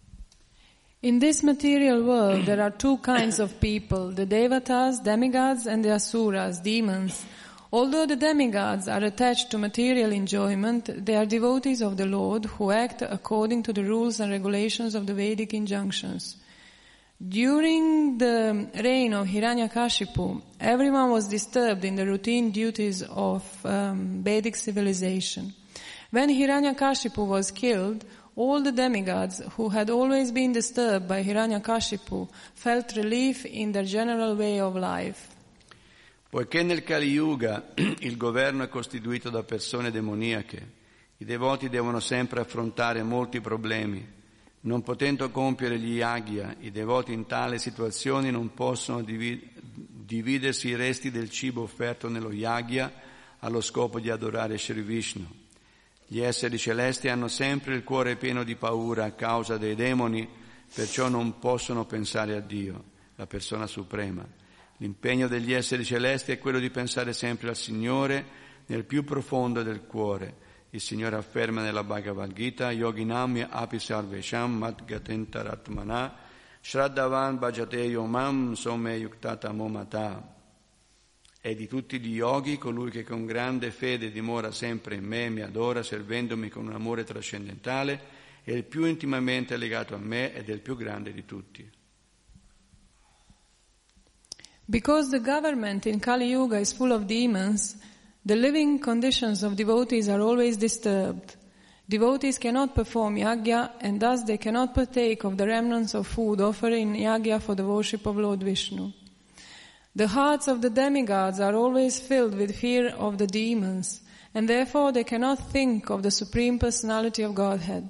In 1.03 1.19
this 1.19 1.43
material 1.43 2.03
world, 2.03 2.47
there 2.47 2.63
are 2.63 2.71
two 2.71 2.97
kinds 2.99 3.39
of 3.39 3.61
people, 3.61 4.13
the 4.13 4.27
devatas, 4.27 5.05
demigods, 5.05 5.67
and 5.67 5.85
the 5.85 5.91
asuras, 5.91 6.59
demons. 6.61 7.23
Although 7.71 8.07
the 8.07 8.17
demigods 8.17 8.89
are 8.89 9.05
attached 9.05 9.51
to 9.51 9.59
material 9.59 10.11
enjoyment, 10.11 11.05
they 11.05 11.15
are 11.15 11.27
devotees 11.27 11.83
of 11.83 11.99
the 11.99 12.07
Lord 12.07 12.47
who 12.47 12.71
act 12.71 13.03
according 13.03 13.65
to 13.65 13.75
the 13.75 13.85
rules 13.85 14.21
and 14.21 14.33
regulations 14.33 14.95
of 14.95 15.07
the 15.07 15.13
Vedic 15.13 15.53
injunctions. 15.53 16.37
During 17.23 18.17
the 18.17 18.71
reign 18.83 19.13
of 19.13 19.27
Hiranyakashipu, 19.27 20.41
everyone 20.61 21.11
was 21.11 21.29
disturbed 21.29 21.85
in 21.85 21.97
the 21.97 22.07
routine 22.07 22.53
duties 22.53 23.03
of 23.03 23.45
um, 23.67 24.23
Vedic 24.23 24.57
civilization. 24.57 25.53
When 26.11 26.31
Hiranyakashipu 26.31 27.27
was 27.27 27.51
killed, 27.51 28.05
all 28.37 28.62
the 28.62 28.72
demigods 28.72 29.42
who 29.57 29.70
had 29.70 29.88
always 29.90 30.31
been 30.31 30.53
disturbed 30.53 31.09
by 31.09 31.22
Hiranyakashipu 31.22 32.29
felt 32.55 32.92
relief 32.92 33.44
in 33.46 33.72
their 33.72 33.85
general 33.85 34.37
way 34.37 34.61
of 34.61 34.77
life. 34.77 35.35
Poiché 36.29 36.62
nel 36.62 36.83
Kali 36.83 37.09
Yuga 37.09 37.72
il 38.01 38.16
governo 38.16 38.62
è 38.62 38.68
costituito 38.68 39.31
da 39.31 39.42
persone 39.42 39.90
demoniache, 39.90 40.75
i 41.18 41.25
devoti 41.25 41.70
devono 41.70 41.99
sempre 41.99 42.40
affrontare 42.40 43.03
molti 43.03 43.40
problemi. 43.40 44.14
Non 44.61 44.83
potendo 44.83 45.31
compiere 45.31 45.79
gli 45.79 45.94
yagya, 45.94 46.57
i 46.61 46.70
devoti 46.70 47.12
in 47.12 47.25
tale 47.25 47.59
situazione 47.59 48.31
non 48.31 48.53
possono 48.53 49.03
divi- 49.03 49.51
dividersi 49.55 50.68
i 50.68 50.77
resti 50.77 51.11
del 51.11 51.31
cibo 51.31 51.62
offerto 51.62 52.09
nello 52.09 52.33
yagya 52.33 52.92
allo 53.38 53.61
scopo 53.62 53.99
di 53.99 54.11
adorare 54.11 54.59
Sri 54.59 54.83
Vishnu. 54.83 55.44
Gli 56.07 56.21
esseri 56.21 56.57
celesti 56.59 57.09
hanno 57.09 57.29
sempre 57.29 57.75
il 57.75 57.83
cuore 57.83 58.16
pieno 58.16 58.45
di 58.45 58.55
paura 58.55 59.05
a 59.05 59.12
causa 59.12 59.57
dei 59.57 59.75
demoni, 59.75 60.29
perciò 60.73 61.09
non 61.09 61.38
possono 61.38 61.85
pensare 61.85 62.37
a 62.37 62.40
Dio, 62.40 62.85
la 63.16 63.27
persona 63.27 63.66
suprema. 63.66 64.27
L'impegno 64.79 65.27
degli 65.27 65.53
esseri 65.53 65.85
celesti 65.85 66.33
è 66.33 66.38
quello 66.38 66.59
di 66.59 66.71
pensare 66.71 67.12
sempre 67.12 67.49
al 67.49 67.57
Signore 67.57 68.25
nel 68.66 68.85
più 68.85 69.05
profondo 69.05 69.62
del 69.62 69.85
cuore. 69.87 70.45
Il 70.71 70.81
Signore 70.81 71.16
afferma 71.16 71.62
nella 71.62 71.83
Bhagavad 71.83 72.33
Gita, 72.33 72.71
Yoginam 72.71 73.47
api 73.51 73.79
sarvesham 73.79 74.75
shraddavan 76.66 77.38
bhajate 77.38 77.85
yomam 77.85 78.55
some 78.55 78.90
yuktata 78.97 79.53
momata. 79.53 80.36
E 81.47 81.55
di 81.55 81.69
tutti 81.69 82.01
gli 82.01 82.17
yogi, 82.17 82.59
colui 82.59 82.91
che 82.91 83.05
con 83.05 83.25
grande 83.25 83.71
fede 83.71 84.11
dimora 84.11 84.51
sempre 84.51 84.97
in 84.97 85.05
me, 85.05 85.29
mi 85.29 85.43
adora, 85.43 85.81
servendomi 85.81 86.49
con 86.49 86.67
un 86.67 86.73
amore 86.73 87.05
trascendentale, 87.05 88.01
è 88.43 88.51
il 88.51 88.65
più 88.65 88.85
intimamente 88.85 89.57
legato 89.57 89.95
a 89.95 89.99
me 89.99 90.35
ed 90.35 90.51
è 90.51 90.53
il 90.53 90.59
più 90.59 90.75
grande 90.75 91.13
di 91.13 91.25
tutti. 91.25 91.71
Because 94.65 95.09
the 95.09 95.21
government 95.21 95.87
in 95.87 96.01
Kali 96.01 96.27
Yuga 96.27 96.59
is 96.59 96.73
full 96.73 96.91
of 96.91 97.05
demons, 97.05 97.77
the 98.25 98.35
living 98.35 98.81
conditions 98.81 99.45
of 99.45 99.55
devotees 99.55 100.09
are 100.09 100.21
always 100.21 100.57
disturbed. 100.57 101.37
Devotees 101.85 102.39
cannot 102.39 102.75
perform 102.75 103.19
yagya 103.19 103.75
and 103.79 104.01
thus 104.01 104.25
they 104.25 104.37
cannot 104.37 104.75
partake 104.75 105.23
of 105.23 105.37
the 105.37 105.47
remnants 105.47 105.95
of 105.95 106.09
food 106.09 106.41
offered 106.41 106.73
in 106.73 106.95
yagya 106.95 107.41
for 107.41 107.55
the 107.55 107.65
worship 107.65 108.05
of 108.05 108.17
Lord 108.17 108.43
Vishnu. 108.43 109.06
The 109.97 110.09
hearts 110.09 110.47
of 110.47 110.61
the 110.61 110.69
demigods 110.69 111.41
are 111.41 111.55
always 111.55 111.99
filled 111.99 112.35
with 112.35 112.55
fear 112.55 112.89
of 112.89 113.17
the 113.17 113.27
demons, 113.27 114.03
and 114.35 114.47
therefore 114.47 114.93
they 114.93 115.05
cannot 115.05 115.51
think 115.51 115.89
of 115.89 116.03
the 116.03 116.11
Supreme 116.11 116.59
Personality 116.59 117.23
of 117.23 117.35
Godhead. 117.35 117.89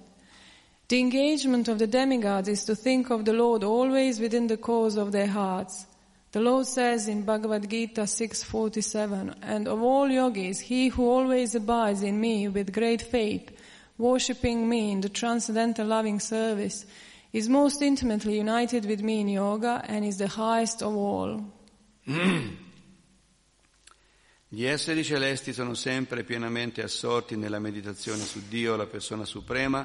The 0.87 1.01
engagement 1.01 1.67
of 1.67 1.81
the 1.81 1.89
demigods 1.89 2.47
is 2.49 2.65
to 2.67 2.77
think 2.77 3.11
of 3.11 3.25
the 3.25 3.33
Lord 3.33 3.65
always 3.65 4.21
within 4.21 4.47
the 4.47 4.57
cause 4.57 4.97
of 4.97 5.11
their 5.11 5.27
hearts. 5.27 5.85
The 6.31 6.39
Lord 6.39 6.69
says 6.69 7.09
in 7.09 7.23
Bhagavad 7.23 7.69
Gita 7.69 8.03
6.47, 8.03 9.35
And 9.43 9.67
of 9.67 9.83
all 9.83 10.09
yogis, 10.09 10.61
he 10.61 10.87
who 10.87 11.11
always 11.11 11.57
abides 11.57 12.05
in 12.05 12.21
me 12.21 12.47
with 12.47 12.73
great 12.73 13.03
faith, 13.03 13.51
worshipping 13.99 14.69
me 14.69 14.93
in 14.93 15.01
the 15.01 15.09
transcendental 15.09 15.89
loving 15.89 16.21
service, 16.21 16.87
is 17.33 17.49
most 17.49 17.83
intimately 17.83 18.37
united 18.37 18.85
with 18.85 19.03
me 19.03 19.23
in 19.23 19.29
yoga 19.29 19.83
and 19.89 20.05
is 20.05 20.19
the 20.19 20.29
highest 20.29 20.85
of 20.85 20.95
all. 20.95 21.56
Gli 24.49 24.65
esseri 24.65 25.03
celesti 25.03 25.53
sono 25.53 25.75
sempre 25.75 26.23
pienamente 26.23 26.81
assorti 26.83 27.37
nella 27.37 27.59
meditazione 27.59 28.23
su 28.23 28.43
Dio, 28.49 28.77
la 28.77 28.87
persona 28.87 29.25
suprema, 29.25 29.85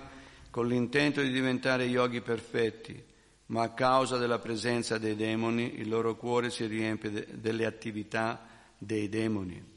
con 0.51 0.67
l'intento 0.67 1.21
di 1.21 1.31
diventare 1.31 1.85
yogi 1.85 2.21
perfetti, 2.21 3.03
ma 3.47 3.63
a 3.63 3.73
causa 3.73 4.17
della 4.17 4.37
presenza 4.37 4.99
dei 4.99 5.15
demoni 5.15 5.79
il 5.79 5.89
loro 5.89 6.15
cuore 6.15 6.51
si 6.51 6.67
riempie 6.67 7.09
de- 7.09 7.27
delle 7.31 7.65
attività 7.65 8.47
dei 8.77 9.09
demoni. 9.09 9.69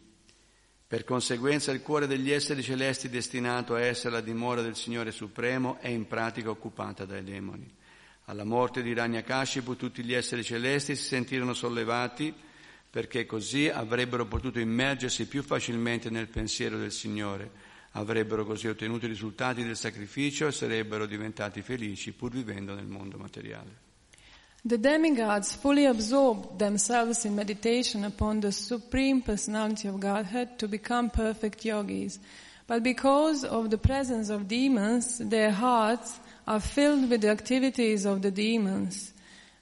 Per 0.86 1.02
conseguenza 1.04 1.72
il 1.72 1.80
cuore 1.80 2.06
degli 2.06 2.30
esseri 2.30 2.62
celesti 2.62 3.08
destinato 3.08 3.74
a 3.74 3.80
essere 3.80 4.12
la 4.12 4.20
dimora 4.20 4.60
del 4.60 4.76
Signore 4.76 5.12
Supremo 5.12 5.78
è 5.80 5.88
in 5.88 6.06
pratica 6.06 6.50
occupata 6.50 7.06
dai 7.06 7.24
demoni. 7.24 7.74
Alla 8.26 8.44
morte 8.44 8.82
di 8.82 8.94
Ranyakashipu 8.94 9.76
tutti 9.76 10.02
gli 10.02 10.14
esseri 10.14 10.42
celesti 10.42 10.96
si 10.96 11.04
sentirono 11.04 11.52
sollevati 11.52 12.32
perché 12.88 13.26
così 13.26 13.68
avrebbero 13.68 14.26
potuto 14.26 14.60
immergersi 14.60 15.26
più 15.26 15.42
facilmente 15.42 16.10
nel 16.10 16.28
pensiero 16.28 16.78
del 16.78 16.92
Signore, 16.92 17.50
avrebbero 17.92 18.46
così 18.46 18.68
ottenuto 18.68 19.04
i 19.04 19.08
risultati 19.08 19.64
del 19.64 19.76
sacrificio 19.76 20.46
e 20.46 20.52
sarebbero 20.52 21.04
diventati 21.04 21.60
felici 21.60 22.12
pur 22.12 22.30
vivendo 22.30 22.74
nel 22.74 22.86
mondo 22.86 23.18
materiale. 23.18 23.82
The 24.62 24.78
demigods 24.78 25.54
fully 25.54 25.84
absorbed 25.84 26.56
themselves 26.56 27.24
in 27.24 27.34
meditation 27.34 28.04
upon 28.04 28.40
the 28.40 28.50
Supreme 28.50 29.20
Personality 29.20 29.88
of 29.88 29.98
Godhead 29.98 30.56
to 30.56 30.68
become 30.68 31.10
perfect 31.10 31.64
yogis. 31.64 32.18
But 32.66 32.80
because 32.80 33.44
of 33.44 33.68
the 33.68 33.76
presence 33.76 34.32
of 34.32 34.46
demons, 34.46 35.18
their 35.18 35.50
hearts 35.50 36.18
are 36.46 36.60
filled 36.60 37.10
with 37.10 37.22
the 37.22 37.30
activities 37.30 38.04
of 38.04 38.22
the 38.22 38.30
demons. 38.30 39.12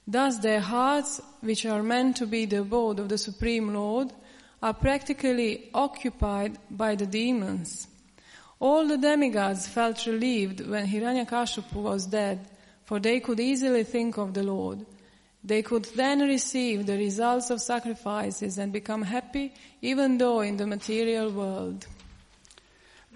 Thus 0.07 0.37
their 0.39 0.59
hearts, 0.59 1.21
which 1.41 1.65
are 1.65 1.83
meant 1.83 2.17
to 2.17 2.27
be 2.27 2.45
the 2.45 2.61
abode 2.61 2.99
of 2.99 3.09
the 3.09 3.17
Supreme 3.17 3.73
Lord, 3.73 4.11
are 4.61 4.73
practically 4.73 5.69
occupied 5.73 6.57
by 6.69 6.95
the 6.95 7.05
demons. 7.05 7.87
All 8.59 8.87
the 8.87 8.97
demigods 8.97 9.67
felt 9.67 10.05
relieved 10.05 10.65
when 10.65 10.87
Hiranyakashipu 10.87 11.73
was 11.73 12.05
dead, 12.05 12.47
for 12.85 12.99
they 12.99 13.19
could 13.19 13.39
easily 13.39 13.83
think 13.83 14.17
of 14.17 14.33
the 14.33 14.43
Lord. 14.43 14.85
They 15.43 15.61
could 15.61 15.85
then 15.95 16.21
receive 16.21 16.85
the 16.85 16.97
results 16.97 17.49
of 17.49 17.59
sacrifices 17.59 18.57
and 18.57 18.71
become 18.71 19.01
happy 19.01 19.53
even 19.81 20.17
though 20.17 20.39
in 20.39 20.55
the 20.55 20.65
material 20.65 21.31
world. 21.31 21.85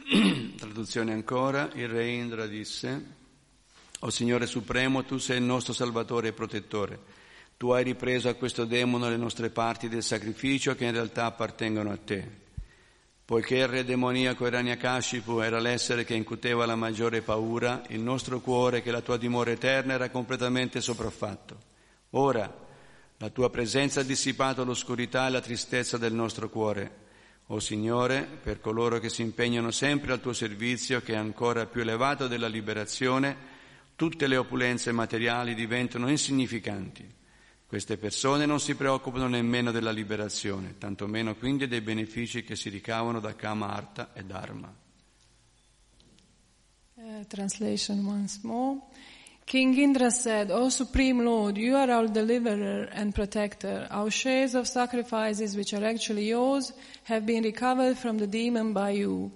Traduzione 0.58 1.14
ancora, 1.14 1.70
il 1.76 1.88
re 1.88 2.10
Indra 2.10 2.46
disse, 2.46 3.02
O 4.00 4.10
Signore 4.12 4.46
Supremo, 4.46 5.04
tu 5.04 5.18
sei 5.18 5.38
il 5.38 5.44
nostro 5.44 5.74
Salvatore 5.74 6.28
e 6.28 6.34
protettore. 6.34 7.00
Tu 7.58 7.72
hai 7.72 7.84
ripreso 7.84 8.30
a 8.30 8.36
questo 8.36 8.66
demone 8.66 9.10
le 9.10 9.18
nostre 9.18 9.50
parti 9.50 9.90
del 9.90 10.04
sacrificio 10.04 10.76
che 10.76 10.86
in 10.86 10.92
realtà 10.92 11.26
appartengono 11.26 11.92
a 11.92 11.98
te. 11.98 12.46
Poiché 13.26 13.58
il 13.58 13.68
re 13.68 13.84
demoniaco 13.84 14.46
Hiranyakashipu 14.46 15.40
era 15.40 15.60
l'essere 15.60 16.06
che 16.06 16.14
incuteva 16.14 16.68
la 16.68 16.76
maggiore 16.76 17.22
paura, 17.22 17.82
il 17.90 18.00
nostro 18.00 18.40
cuore, 18.40 18.84
che 18.84 18.92
la 18.92 19.02
tua 19.02 19.18
dimora 19.18 19.52
eterna, 19.52 19.94
era 19.94 20.12
completamente 20.12 20.80
sopraffatto. 20.80 21.58
Ora, 22.12 22.66
la 23.18 23.30
tua 23.32 23.50
presenza 23.50 24.02
ha 24.02 24.04
dissipato 24.04 24.64
l'oscurità 24.64 25.26
e 25.26 25.32
la 25.32 25.42
tristezza 25.42 25.98
del 25.98 26.14
nostro 26.14 26.50
cuore. 26.50 27.06
O 27.48 27.60
Signore, 27.60 28.28
per 28.42 28.62
coloro 28.62 29.00
che 29.00 29.10
si 29.10 29.24
impegnano 29.24 29.72
sempre 29.72 30.12
al 30.12 30.22
tuo 30.22 30.34
servizio, 30.34 31.02
che 31.02 31.14
è 31.14 31.18
ancora 31.18 31.66
più 31.66 31.82
elevato 31.82 32.28
della 32.28 32.48
liberazione, 32.48 33.56
tutte 33.98 34.28
le 34.28 34.38
opulenze 34.38 34.92
materiali 34.92 35.56
diventano 35.56 36.08
insignificanti. 36.08 37.16
Queste 37.66 37.98
persone 37.98 38.46
non 38.46 38.60
si 38.60 38.76
preoccupano 38.76 39.28
nemmeno 39.28 39.72
della 39.72 39.92
liberazione, 39.92 40.76
tantomeno 40.78 41.36
quindi 41.36 41.68
dei 41.68 41.82
benefici 41.82 42.44
che 42.44 42.56
si 42.56 42.70
ricavano 42.70 43.20
da 43.20 43.36
Kama, 43.36 43.68
Artha 43.68 44.14
e 44.14 44.24
Dharma. 44.24 44.74
Uh, 46.94 47.26
translation 47.28 48.06
once 48.06 48.40
more. 48.44 48.80
King 49.46 49.76
Indra 49.78 50.12
said, 50.12 50.52
O 50.52 50.70
Supreme 50.70 51.24
Lord, 51.24 51.58
you 51.58 51.76
are 51.76 51.92
our 51.92 52.08
deliverer 52.08 52.90
and 52.92 53.14
protector. 53.14 53.88
Our 53.90 54.12
shares 54.12 54.54
of 54.54 54.68
sacrifices, 54.68 55.56
which 55.56 55.74
are 55.74 55.86
actually 55.86 56.28
yours, 56.28 56.72
have 57.04 57.26
been 57.26 57.44
recovered 57.44 57.98
from 57.98 58.20
the 58.20 58.28
demon 58.28 58.74
by 58.74 58.92
you. 58.92 59.32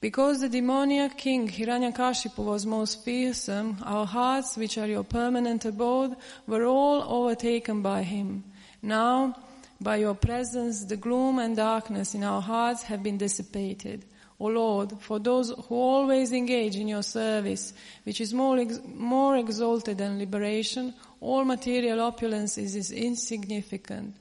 Because 0.00 0.40
the 0.40 0.48
demoniac 0.48 1.18
king 1.18 1.48
Hiranyakashipu 1.48 2.44
was 2.44 2.64
most 2.64 3.04
fearsome, 3.04 3.78
our 3.82 4.06
hearts, 4.06 4.56
which 4.56 4.78
are 4.78 4.86
your 4.86 5.02
permanent 5.02 5.64
abode, 5.64 6.14
were 6.46 6.64
all 6.64 7.02
overtaken 7.02 7.82
by 7.82 8.04
him. 8.04 8.44
Now, 8.80 9.34
by 9.80 9.96
your 9.96 10.14
presence, 10.14 10.84
the 10.84 10.96
gloom 10.96 11.40
and 11.40 11.56
darkness 11.56 12.14
in 12.14 12.22
our 12.22 12.40
hearts 12.40 12.82
have 12.84 13.02
been 13.02 13.18
dissipated. 13.18 14.04
O 14.40 14.46
Lord, 14.46 14.92
for 15.00 15.18
those 15.18 15.50
who 15.50 15.74
always 15.74 16.32
engage 16.32 16.76
in 16.76 16.86
your 16.86 17.02
service, 17.02 17.72
which 18.04 18.20
is 18.20 18.32
more, 18.32 18.58
ex- 18.58 18.80
more 18.86 19.36
exalted 19.36 19.98
than 19.98 20.20
liberation, 20.20 20.94
all 21.20 21.44
material 21.44 22.00
opulence 22.00 22.56
is, 22.56 22.76
is 22.76 22.92
insignificant. 22.92 24.14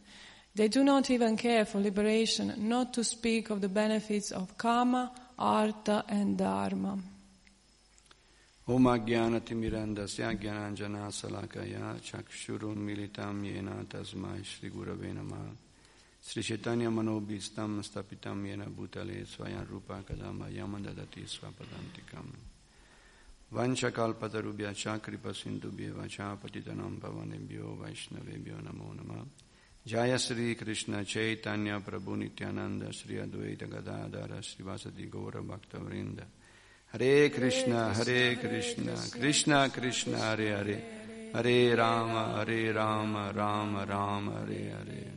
They 0.56 0.70
do 0.70 0.84
not 0.84 1.12
even 1.12 1.38
care 1.38 1.66
for 1.66 1.80
liberation, 1.80 2.52
not 2.58 2.96
to 2.96 3.04
speak 3.04 3.52
of 3.52 3.62
the 3.62 3.70
benefits 3.70 4.32
of 4.32 4.58
karma, 4.58 5.12
artha, 5.38 6.04
and 6.08 6.38
dharma. 6.38 6.98
Om 8.70 8.84
Agyanati 8.84 9.56
Mirandasya 9.56 10.38
Gyananjana 10.38 11.10
Salakaya 11.10 11.96
Chakshurun 12.02 12.76
Militam 12.76 13.42
Yena 13.44 13.86
Tasmai 13.86 14.44
Shri 14.44 14.70
Gurave 14.70 15.14
Namah 15.14 15.56
Sri 16.22 16.42
Chaitanya 16.44 16.90
Manobhistam 16.90 17.80
Stapitam 17.82 18.44
Yena 18.44 18.66
Bhutale 18.66 19.26
Swayam 19.26 19.70
Rupa 19.70 20.04
Kadama 20.04 20.52
Yamadadati 20.52 21.24
Swapadantikam 21.26 22.28
Vancha 23.54 23.92
Kalpatarubhya 23.92 24.74
Chakripa 24.74 25.32
Sindhubhya 25.34 25.94
Vacha 25.94 26.36
Patitanam 26.36 27.00
Pavanebhyo 27.00 27.78
Vaishnavebhyo 27.78 28.62
Namo 28.64 28.94
Namah 28.96 29.26
Jaya 29.88 30.20
Sri 30.20 30.56
Krishna 30.56 31.06
Chaitanya 31.06 31.80
Prabhu 31.80 32.18
Nityananda 32.18 32.92
Sri 32.92 33.16
Advaita 33.16 33.70
Gadadara 33.70 34.44
Sri 34.44 34.66
Vasadi 34.66 35.08
Gaura 35.08 35.42
Bhakta 35.42 35.78
Vrinda. 35.78 36.26
Hare 36.92 37.30
Krishna 37.30 37.94
Hare 37.94 38.36
Krishna 38.36 38.92
Krishna 39.10 39.70
Krishna 39.70 40.18
Hare 40.18 40.58
Hare. 40.58 40.82
Hare 41.32 41.74
Rama 41.74 42.34
Hare 42.36 42.74
Rama 42.74 43.32
Rama 43.32 43.86
Rama 43.86 44.42
Hare 44.42 44.72
Hare. 44.72 45.14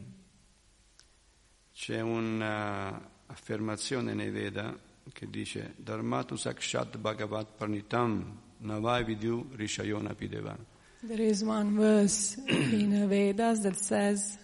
C'è 1.74 2.00
un'affermazione 2.00 4.14
nei 4.14 4.30
Veda 4.30 4.78
che 5.12 5.28
dice 5.28 5.74
Dharmatu 5.78 6.36
Sakshat 6.36 6.96
Bhagavat 6.98 7.56
Pranitam 7.56 8.38
Navai 8.58 9.02
Vidyu 9.02 9.48
Rishayona 9.56 10.14
Pideva. 10.14 10.56
There 11.02 11.26
is 11.26 11.42
one 11.42 11.76
verse 11.76 12.36
in 12.46 12.90
the 12.90 13.08
Vedas 13.08 13.62
that 13.62 13.76
says, 13.76 14.38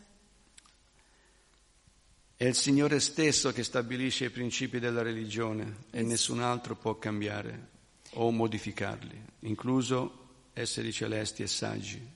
È 2.39 2.45
il 2.45 2.55
Signore 2.55 3.01
stesso 3.01 3.51
che 3.53 3.63
stabilisce 3.65 4.27
i 4.27 4.31
principi 4.31 4.79
della 4.79 5.01
religione 5.03 5.85
e 5.91 6.03
nessun 6.03 6.41
altro 6.43 6.77
può 6.77 6.97
cambiare 6.99 7.69
o 8.15 8.31
modificarli, 8.31 9.19
incluso 9.41 10.25
esseri 10.53 10.93
celesti 10.93 11.43
e 11.43 11.47
saggi. 11.47 12.15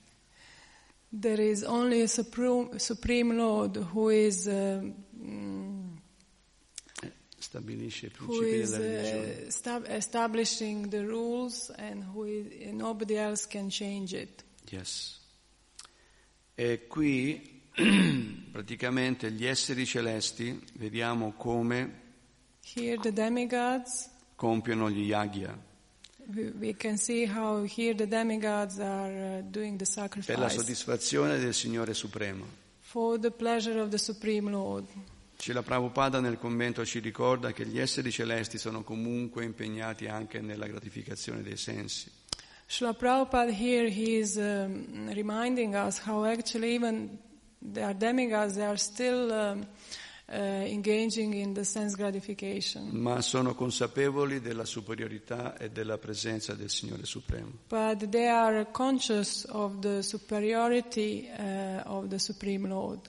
There 1.18 1.42
is 1.42 1.62
only 1.62 2.02
a 2.02 2.06
supreme, 2.06 2.78
supreme 2.78 3.34
Lord 3.34 3.76
who 3.92 4.10
is 4.10 4.44
uh, 4.44 4.92
Eh, 7.02 7.12
Stabilisce 7.38 8.06
i 8.06 8.12
who 8.18 8.26
principi 8.38 8.56
is 8.60 8.70
della 8.70 8.84
religione. 8.84 9.46
uh, 9.46 9.50
stab- 9.50 9.86
establishing 9.88 10.88
the 10.88 11.02
rules 11.02 11.72
and 11.78 12.04
who 12.14 12.26
is, 12.26 12.46
nobody 12.72 13.16
else 13.16 13.46
can 13.48 13.70
change 13.70 14.14
it. 14.14 14.44
Yes. 14.68 15.18
E 16.54 16.86
qui 16.86 17.49
praticamente 18.52 19.30
gli 19.30 19.46
esseri 19.46 19.86
celesti 19.86 20.60
vediamo 20.74 21.32
come 21.32 21.98
Here 22.74 22.98
the 22.98 23.12
demigods, 23.12 24.10
compiono 24.36 24.90
gli 24.90 25.06
yagya 25.06 25.68
we, 26.58 26.74
can 26.74 26.96
see 26.96 27.26
how 27.26 27.64
here 27.64 27.94
the 27.94 28.06
demigods 28.06 28.78
are 28.78 29.38
uh, 29.38 29.42
doing 29.42 29.76
the 29.76 29.84
per 29.84 30.38
la 30.38 30.48
sacrifice 30.48 30.58
soddisfazione 30.58 31.38
del 31.38 31.54
Signore 31.54 31.94
Supremo. 31.94 32.44
for 32.80 33.18
the 33.18 33.30
pleasure 33.30 33.80
of 33.80 33.90
the 33.90 33.98
Supreme 33.98 34.50
Lord. 34.50 34.86
Srila 35.36 35.62
Prabhupada 35.62 36.20
nel 36.20 36.38
commento 36.38 36.84
ci 36.84 36.98
ricorda 36.98 37.52
che 37.52 37.64
gli 37.64 37.78
esseri 37.78 38.10
celesti 38.10 38.58
sono 38.58 38.82
comunque 38.82 39.44
impegnati 39.44 40.06
anche 40.06 40.40
nella 40.40 40.66
gratificazione 40.66 41.42
dei 41.42 41.56
sensi. 41.56 42.10
Srila 42.66 42.94
Prabhupada 42.94 43.50
here 43.50 43.88
he 43.88 44.18
is 44.18 44.36
um, 44.36 45.10
reminding 45.12 45.74
us 45.74 45.98
how 46.06 46.24
actually 46.24 46.74
even 46.74 47.18
they 47.60 47.82
are 47.82 47.94
demigods, 47.94 48.54
they 48.54 48.64
are 48.64 48.78
still 48.78 49.32
um, 49.32 49.66
uh, 50.32 50.36
engaging 50.36 51.34
in 51.34 51.52
the 51.52 51.64
sense 51.64 51.96
gratification. 51.96 52.88
ma 52.92 53.20
sono 53.20 53.54
consapevoli 53.54 54.40
della 54.40 54.64
superiorità 54.64 55.56
e 55.56 55.70
della 55.70 55.98
presenza 55.98 56.54
del 56.54 56.70
Signore 56.70 57.04
Supremo. 57.04 57.50
But 57.68 58.08
they 58.08 58.28
are 58.28 58.66
conscious 58.70 59.44
of 59.48 59.80
the 59.80 60.02
superiority 60.02 61.28
uh, 61.36 61.82
of 61.84 62.08
the 62.08 62.18
Supreme 62.18 62.68
Lord. 62.68 63.08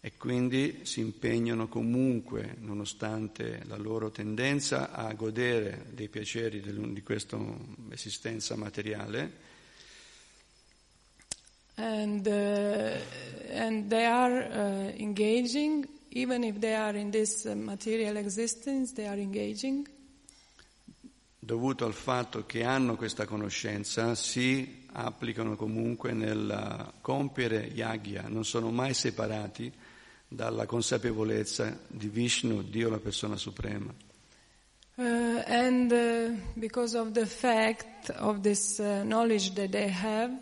E 0.00 0.12
quindi 0.16 0.82
si 0.82 1.00
impegnano 1.00 1.66
comunque, 1.66 2.54
nonostante 2.60 3.62
la 3.66 3.76
loro 3.76 4.12
tendenza 4.12 4.92
a 4.92 5.12
godere 5.14 5.86
dei 5.90 6.08
piaceri 6.08 6.60
di 6.60 7.02
questa 7.02 7.36
esistenza 7.90 8.54
materiale, 8.54 9.54
And, 11.76 12.26
uh, 12.26 12.96
and 13.50 13.90
they 13.90 14.06
are 14.06 14.42
uh, 14.42 14.92
engaging, 14.98 15.86
even 16.10 16.44
if 16.44 16.60
they 16.60 16.74
are 16.74 16.94
in 16.94 17.10
this 17.10 17.46
uh, 17.46 17.54
material 17.54 18.16
existence, 18.16 18.92
they 18.92 19.06
are 19.06 19.18
engaging. 19.18 19.86
dovuto 21.46 21.84
al 21.84 21.94
fatto 21.94 22.44
che 22.44 22.64
hanno 22.64 22.96
questa 22.96 23.24
conoscenza, 23.24 24.16
si 24.16 24.84
applicano 24.92 25.54
comunque 25.54 26.12
nel 26.12 26.92
compiere 27.00 27.70
yagya, 27.72 28.24
non 28.26 28.44
sono 28.44 28.72
mai 28.72 28.94
separati 28.94 29.72
dalla 30.26 30.66
consapevolezza 30.66 31.78
di 31.86 32.08
Vishnu, 32.08 32.62
Dio 32.62 32.90
la 32.90 32.98
persona 32.98 33.36
suprema. 33.36 33.94
Uh, 34.98 35.42
and 35.46 35.92
uh, 35.92 36.34
because 36.54 36.96
of 36.96 37.12
the 37.12 37.26
fact 37.26 38.10
of 38.16 38.40
this 38.40 38.80
uh, 38.80 39.04
knowledge 39.04 39.52
that 39.54 39.70
they 39.70 39.88
have, 39.88 40.32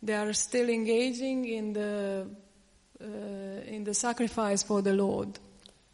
they 0.00 0.14
are 0.14 0.32
still 0.32 0.68
engaging 0.68 1.44
in 1.46 1.72
the, 1.72 2.26
uh, 3.00 3.72
in 3.74 3.84
the 3.84 3.94
sacrifice 3.94 4.64
for 4.64 4.82
the 4.82 4.92
Lord. 4.92 5.38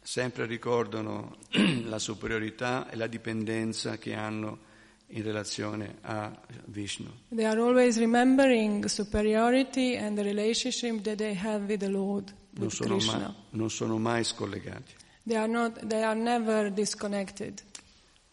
sempre 0.01 0.45
ricordano 0.45 1.37
la 1.85 1.97
superiorità 1.97 2.87
e 2.91 2.95
la 2.95 3.07
dipendenza 3.07 3.97
che 3.97 4.13
hanno 4.13 4.59
in 5.07 5.23
relazione 5.23 5.97
a 6.01 6.31
Vishnu. 6.65 7.09
They 7.29 7.45
are 7.45 7.59
always 7.59 7.97
remembering 7.97 8.85
superiority 8.85 9.95
and 9.97 10.15
the 10.15 10.23
relationship 10.23 11.01
that 11.01 11.17
they 11.17 11.35
have 11.35 11.65
with 11.67 11.79
the 11.79 11.89
Lord, 11.89 12.31
Non 12.51 12.65
with 12.65 12.73
sono, 12.73 12.95
Krishna. 12.97 13.17
mai, 13.17 13.33
non 13.51 13.69
sono 13.71 13.97
mai 13.97 14.23
scollegati. 14.23 14.93
They 15.23 15.37
are 15.37 15.47
not. 15.47 15.85
They 15.87 16.03
are 16.03 16.19
never 16.19 16.71
disconnected. 16.71 17.61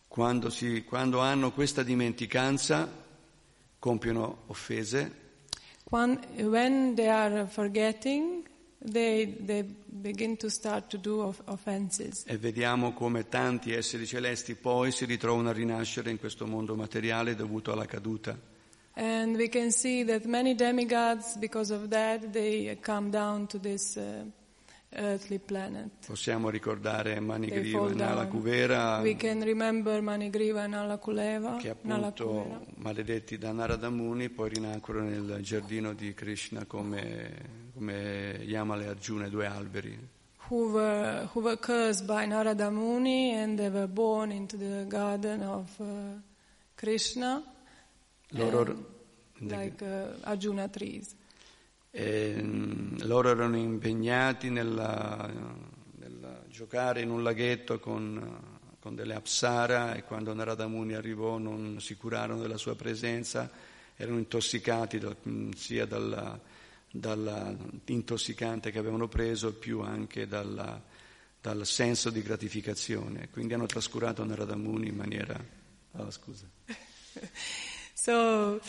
Quando, 0.09 0.51
si- 0.51 0.83
quando 0.85 1.21
hanno 1.21 1.53
questa 1.53 1.83
dimenticanza, 1.83 2.87
compiono 3.79 4.43
offese 4.49 5.21
When, 5.93 6.95
they 6.95 7.09
are 7.09 7.47
forgetting, 7.47 8.49
they 8.79 9.37
they 9.39 9.63
begin 9.63 10.39
to 10.39 10.49
start 10.49 10.89
to 10.89 10.99
do 10.99 11.21
of, 11.21 11.43
offenses. 11.45 12.25
e 12.27 12.39
vediamo 12.39 12.95
come 12.95 13.29
tanti 13.29 13.75
esseri 13.75 14.07
celesti 14.07 14.55
poi 14.55 14.91
si 14.91 15.05
ritrovano 15.05 15.51
a 15.51 15.53
rinascere 15.53 16.11
in 16.11 16.19
questo 16.19 16.47
mondo 16.47 16.75
materiale 16.75 17.35
dovuto 17.35 17.73
alla 17.73 17.85
caduta. 17.85 18.35
And 18.95 19.37
we 19.37 19.49
can 19.49 19.71
see 19.71 20.03
that 20.05 20.25
many 20.25 20.55
demigods, 20.55 21.37
because 21.37 21.71
of 21.73 21.89
that, 21.89 22.31
they 22.31 22.79
come 22.81 23.11
down 23.11 23.47
to 23.49 23.59
this 23.59 23.97
uh. 23.97 24.25
Possiamo 26.07 26.51
ricordare 26.51 27.19
Manigriva 27.19 27.89
e 27.91 27.95
Nala. 27.95 28.27
Kuvera, 28.27 29.01
We 29.01 29.17
can 29.17 29.43
remember 29.43 30.03
Manigriva 30.03 30.65
and 30.65 30.75
Nalakuleva. 30.75 31.57
che 31.57 31.71
appunto 31.71 32.61
maledetti 32.77 33.39
da 33.39 33.53
Narada 33.53 33.89
Muni 33.89 34.29
poi 34.29 34.51
rinacquero 34.51 35.01
nel 35.01 35.39
giardino 35.41 35.95
di 35.95 36.13
Krishna 36.13 36.67
come, 36.67 37.71
come 37.75 38.39
Yamala 38.43 38.83
e 38.83 38.89
Arjuna, 38.89 39.29
due 39.29 39.47
alberi. 39.47 39.99
who 40.51 40.73
were 40.73 41.27
who 41.33 41.41
were 41.41 41.57
cursed 41.57 42.05
by 42.05 42.27
Narada 42.27 42.69
Muni 42.71 43.33
and 43.33 43.57
they 43.59 43.71
were 43.71 43.87
born 43.87 44.31
into 44.31 44.59
the 44.59 44.85
garden 44.89 45.43
of 45.43 45.71
uh, 45.81 45.85
Krishna, 46.77 47.43
Loro, 48.33 48.77
like 49.41 49.81
uh, 49.81 50.09
Arjuna 50.25 50.69
trees. 50.69 51.15
E, 51.95 52.35
mm, 52.41 53.01
loro 53.03 53.29
erano 53.29 53.57
impegnati 53.59 54.49
nella, 54.49 55.31
nel 55.99 56.45
giocare 56.49 57.03
in 57.03 57.11
un 57.11 57.23
laghetto 57.23 57.79
con, 57.79 58.41
con 58.81 58.95
delle 58.95 59.15
apsara 59.15 59.95
e 59.95 60.03
quando 60.03 60.33
Narada 60.33 60.67
Muni 60.67 60.95
arrivò 60.95 61.37
non 61.37 61.81
si 61.81 61.95
curarono 61.97 62.41
della 62.41 62.57
sua 62.57 62.75
presenza, 62.75 63.51
erano 63.95 64.17
intossicati 64.19 64.99
da- 64.99 65.15
sia 65.55 65.85
dalla, 65.85 66.41
dalla 66.91 67.55
intossicante 67.85 68.71
che 68.71 68.79
avevano 68.79 69.07
preso 69.07 69.53
più 69.55 69.81
anche 69.83 70.27
dalla- 70.27 70.83
dal 71.43 71.67
senso 71.67 72.09
di 72.09 72.23
gratificazione. 72.23 73.29
Quindi 73.31 73.53
hanno 73.53 73.67
trascurato 73.67 74.25
Narada 74.25 74.57
Muni 74.57 74.89
in 74.89 74.97
maniera... 74.97 75.39
ah, 75.93 76.11
scusa. 76.11 76.47
So 77.95 78.61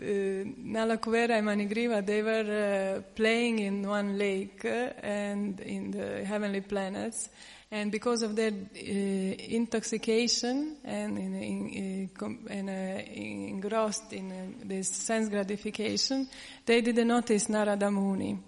Nalakuvera 0.00 1.38
and 1.38 1.46
Manigriva, 1.46 2.04
they 2.04 2.22
were 2.22 2.98
uh, 2.98 3.02
playing 3.14 3.58
in 3.58 3.86
one 3.86 4.16
lake 4.16 4.64
uh, 4.64 4.90
and 5.02 5.60
in 5.60 5.90
the 5.90 6.24
heavenly 6.24 6.60
planets. 6.60 7.28
And 7.70 7.92
because 7.92 8.22
of 8.22 8.34
their 8.34 8.50
intoxication 8.72 10.76
and, 10.84 11.18
in, 11.18 11.34
in, 11.34 12.10
com- 12.16 12.46
and 12.48 12.70
uh, 12.70 12.72
engrossed 12.72 14.14
in 14.14 14.62
this 14.64 14.88
sense 14.88 15.28
gratification, 15.28 16.26
they 16.64 16.80
didn't 16.80 17.08
notice 17.08 17.50
Narada 17.50 17.90
Muni. 17.90 18.38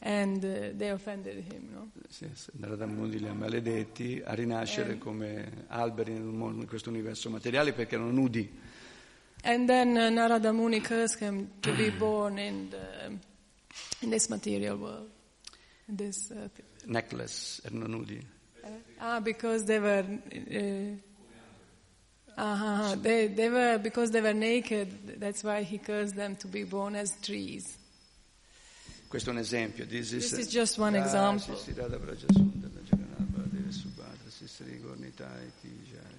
And 0.00 0.40
they 0.42 0.90
offended 0.90 1.42
him, 1.50 1.70
no? 1.72 1.88
Sì, 2.08 2.28
Narada 2.52 2.86
Muni 2.86 3.18
li 3.18 3.26
ha 3.26 3.32
maledetti 3.32 4.22
a 4.24 4.32
rinascere 4.34 4.96
come 4.96 5.64
alberi 5.68 6.14
in 6.14 6.64
questo 6.68 6.88
universo 6.90 7.30
materiale 7.30 7.72
perché 7.72 7.96
erano 7.96 8.12
nudi. 8.12 8.48
And 9.44 9.68
then 9.68 9.96
uh, 9.96 10.10
Narada 10.10 10.52
Muni 10.52 10.80
cursed 10.80 11.20
him 11.20 11.50
to 11.62 11.72
be 11.72 11.90
born 11.98 12.38
in, 12.38 12.70
the, 12.70 13.12
in 14.02 14.10
this 14.10 14.28
material 14.28 14.76
world. 14.76 15.08
In 15.88 15.96
this, 15.96 16.30
uh, 16.30 16.48
necklace, 16.86 17.60
erano 17.64 17.86
nudi. 17.86 18.22
ah, 19.00 19.20
because 19.20 19.64
they 19.64 19.78
were. 19.78 20.04
Uh, 22.36 22.40
uh-huh, 22.40 22.96
they, 23.00 23.28
they 23.28 23.48
were 23.48 23.78
because 23.78 24.10
they 24.10 24.20
were 24.20 24.34
naked. 24.34 25.18
That's 25.20 25.42
why 25.42 25.62
he 25.62 25.78
cursed 25.78 26.14
them 26.16 26.36
to 26.36 26.46
be 26.48 26.64
born 26.64 26.94
as 26.96 27.16
trees. 27.22 27.76
Questo 29.08 29.30
è 29.30 29.32
un 29.32 29.38
esempio. 29.38 29.86
This 29.86 30.12
is, 30.12 30.30
This 30.30 30.38
is 30.46 30.48
just 30.48 30.78
one 30.78 30.94
example. 30.96 31.56
sì, 31.56 31.72
sì, 31.72 31.74
Radha 31.74 31.98
Brajasunda, 31.98 32.68
la 32.74 32.80
Jagannath, 32.84 33.48
Deve 33.48 33.72
Subhadra, 33.72 34.28
Sisri 34.28 34.78
Gornitai, 34.82 35.50
Tijai. 35.62 36.16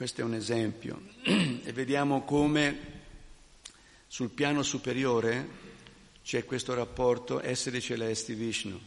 Questo 0.00 0.22
è 0.22 0.24
un 0.24 0.32
esempio. 0.32 0.98
e 1.62 1.72
vediamo 1.74 2.22
come 2.22 2.78
sul 4.06 4.30
piano 4.30 4.62
superiore 4.62 5.46
c'è 6.22 6.46
questo 6.46 6.72
rapporto 6.72 7.42
esseri 7.42 7.82
celesti 7.82 8.32
Vishnu. 8.32 8.80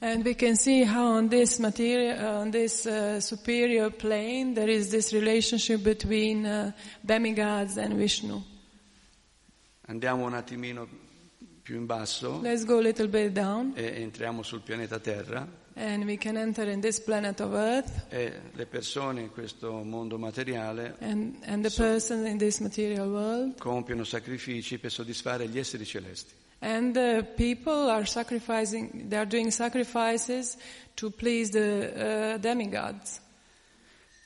And 0.00 0.24
we 0.24 0.34
can 0.34 0.56
see 0.56 0.84
how 0.84 1.14
on 1.14 1.28
this 1.28 1.58
material, 1.58 2.40
on 2.40 2.50
this 2.50 2.86
uh, 2.86 3.20
superior 3.20 3.92
plane, 3.92 4.52
there 4.52 4.68
is 4.68 4.88
this 4.88 5.12
relationship 5.12 5.80
between 5.80 6.44
uh, 6.44 6.72
demigods 7.00 7.76
and 7.76 7.94
Vishnu. 7.94 8.42
Andiamo 9.82 10.24
un 10.24 10.34
attimino 10.34 10.88
più 11.62 11.76
in 11.76 11.86
basso 11.86 12.40
Let's 12.40 12.64
go 12.64 12.78
a 12.78 12.82
little 12.82 13.06
bit 13.06 13.30
down, 13.30 13.74
e 13.76 14.02
entriamo 14.02 14.42
sul 14.42 14.62
pianeta 14.62 14.98
Terra 14.98 15.60
and 15.74 16.04
we 16.04 16.16
can 16.16 16.36
enter 16.36 16.68
in 16.68 16.80
this 16.80 17.00
planet 17.00 17.40
of 17.40 17.52
Earth. 17.54 18.06
e 18.10 18.32
le 18.52 18.66
persone 18.66 19.20
in 19.20 19.30
questo 19.30 19.82
mondo 19.82 20.18
materiale 20.18 20.96
And, 21.00 21.36
and 21.44 21.66
the 21.66 21.74
person 21.74 22.26
in 22.26 22.38
this 22.38 22.58
material 22.60 23.08
world, 23.08 23.58
compiono 23.58 24.04
sacrifici 24.04 24.78
per 24.78 24.90
soddisfare 24.90 25.48
gli 25.48 25.58
esseri 25.58 25.84
celesti. 25.84 26.34
And 26.60 26.96
uh, 26.96 27.24
people 27.34 27.90
are 27.90 28.06
sacrificing, 28.06 29.08
they 29.08 29.18
are 29.18 29.26
doing 29.26 29.50
sacrifices 29.50 30.56
to 30.94 31.10
please 31.10 31.50
the 31.50 32.34
uh, 32.34 32.38
demigods. 32.38 33.20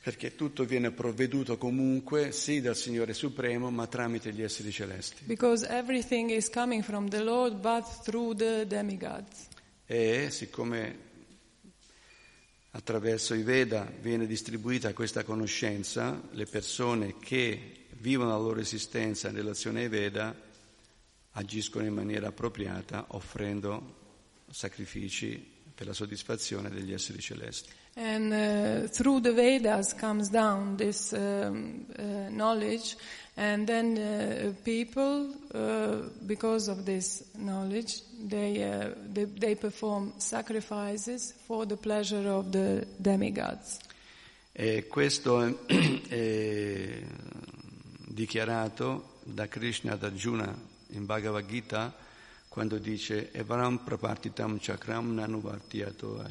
Perché 0.03 0.37
tutto 0.37 0.65
viene 0.65 0.93
provveduto 0.93 1.57
comunque, 1.57 2.31
sì, 2.31 2.61
dal 2.61 2.77
Signore 2.77 3.13
Supremo, 3.13 3.71
ma 3.71 3.89
tramite 3.89 4.33
gli 4.33 4.43
esseri 4.43 4.71
celesti. 4.71 5.25
Because 5.25 5.67
everything 5.67 6.31
is 6.31 6.49
coming 6.49 6.83
from 6.85 7.09
the 7.09 7.21
Lord, 7.23 7.57
but 7.57 7.85
through 8.05 8.37
the 8.37 8.67
demigods. 8.67 9.49
E 9.87 10.29
siccome 10.31 11.06
attraverso 12.77 13.33
i 13.33 13.43
Veda 13.43 13.91
viene 14.01 14.27
distribuita 14.27 14.93
questa 14.93 15.25
conoscenza, 15.25 16.21
le 16.33 16.45
persone 16.45 17.15
che 17.19 17.87
vivono 17.99 18.31
la 18.31 18.37
loro 18.37 18.61
esistenza 18.61 19.29
in 19.29 19.35
relazione 19.35 19.81
ai 19.81 19.89
Veda 19.89 20.35
agiscono 21.33 21.87
in 21.87 21.95
maniera 21.95 22.29
appropriata 22.29 23.07
offrendo 23.09 23.95
sacrifici 24.51 25.55
per 25.75 25.87
la 25.87 25.95
soddisfazione 25.95 26.69
degli 26.69 26.93
esseri 26.93 27.21
celesti. 27.21 27.73
And 27.95 28.31
uh, 28.31 28.89
through 28.89 29.23
the 29.23 29.33
Vedas 29.33 29.95
comes 29.95 30.29
down 30.29 30.77
this 30.77 31.13
um, 31.13 31.87
uh, 31.99 32.29
knowledge, 32.29 32.95
and 33.37 33.67
then 33.67 33.97
uh, 33.97 34.53
people, 34.65 35.35
uh, 35.55 36.11
because 36.27 36.71
of 36.71 36.85
this 36.85 37.25
knowledge, 37.37 38.03
they, 38.19 38.63
uh, 38.63 38.95
they 39.13 39.27
they 39.27 39.55
perform 39.55 40.13
sacrifices 40.17 41.35
for 41.47 41.67
the 41.67 41.77
pleasure 41.77 42.29
of 42.29 42.51
the 42.51 42.87
demigods. 42.97 43.79
E 44.53 44.87
questo 44.89 45.43
è, 45.43 45.55
è 46.09 47.03
dichiarato 48.09 49.19
da 49.23 49.47
Krishna 49.49 49.93
ad 49.93 50.05
Arjuna 50.05 50.57
in 50.91 51.05
Bhagavad 51.05 51.47
Gita 51.47 51.95
quando 52.49 52.79
dice 52.79 53.33
Evaram 53.33 53.85
prapartitam 53.85 54.59
chakram 54.59 55.13
nanuvartiyato 55.13 56.25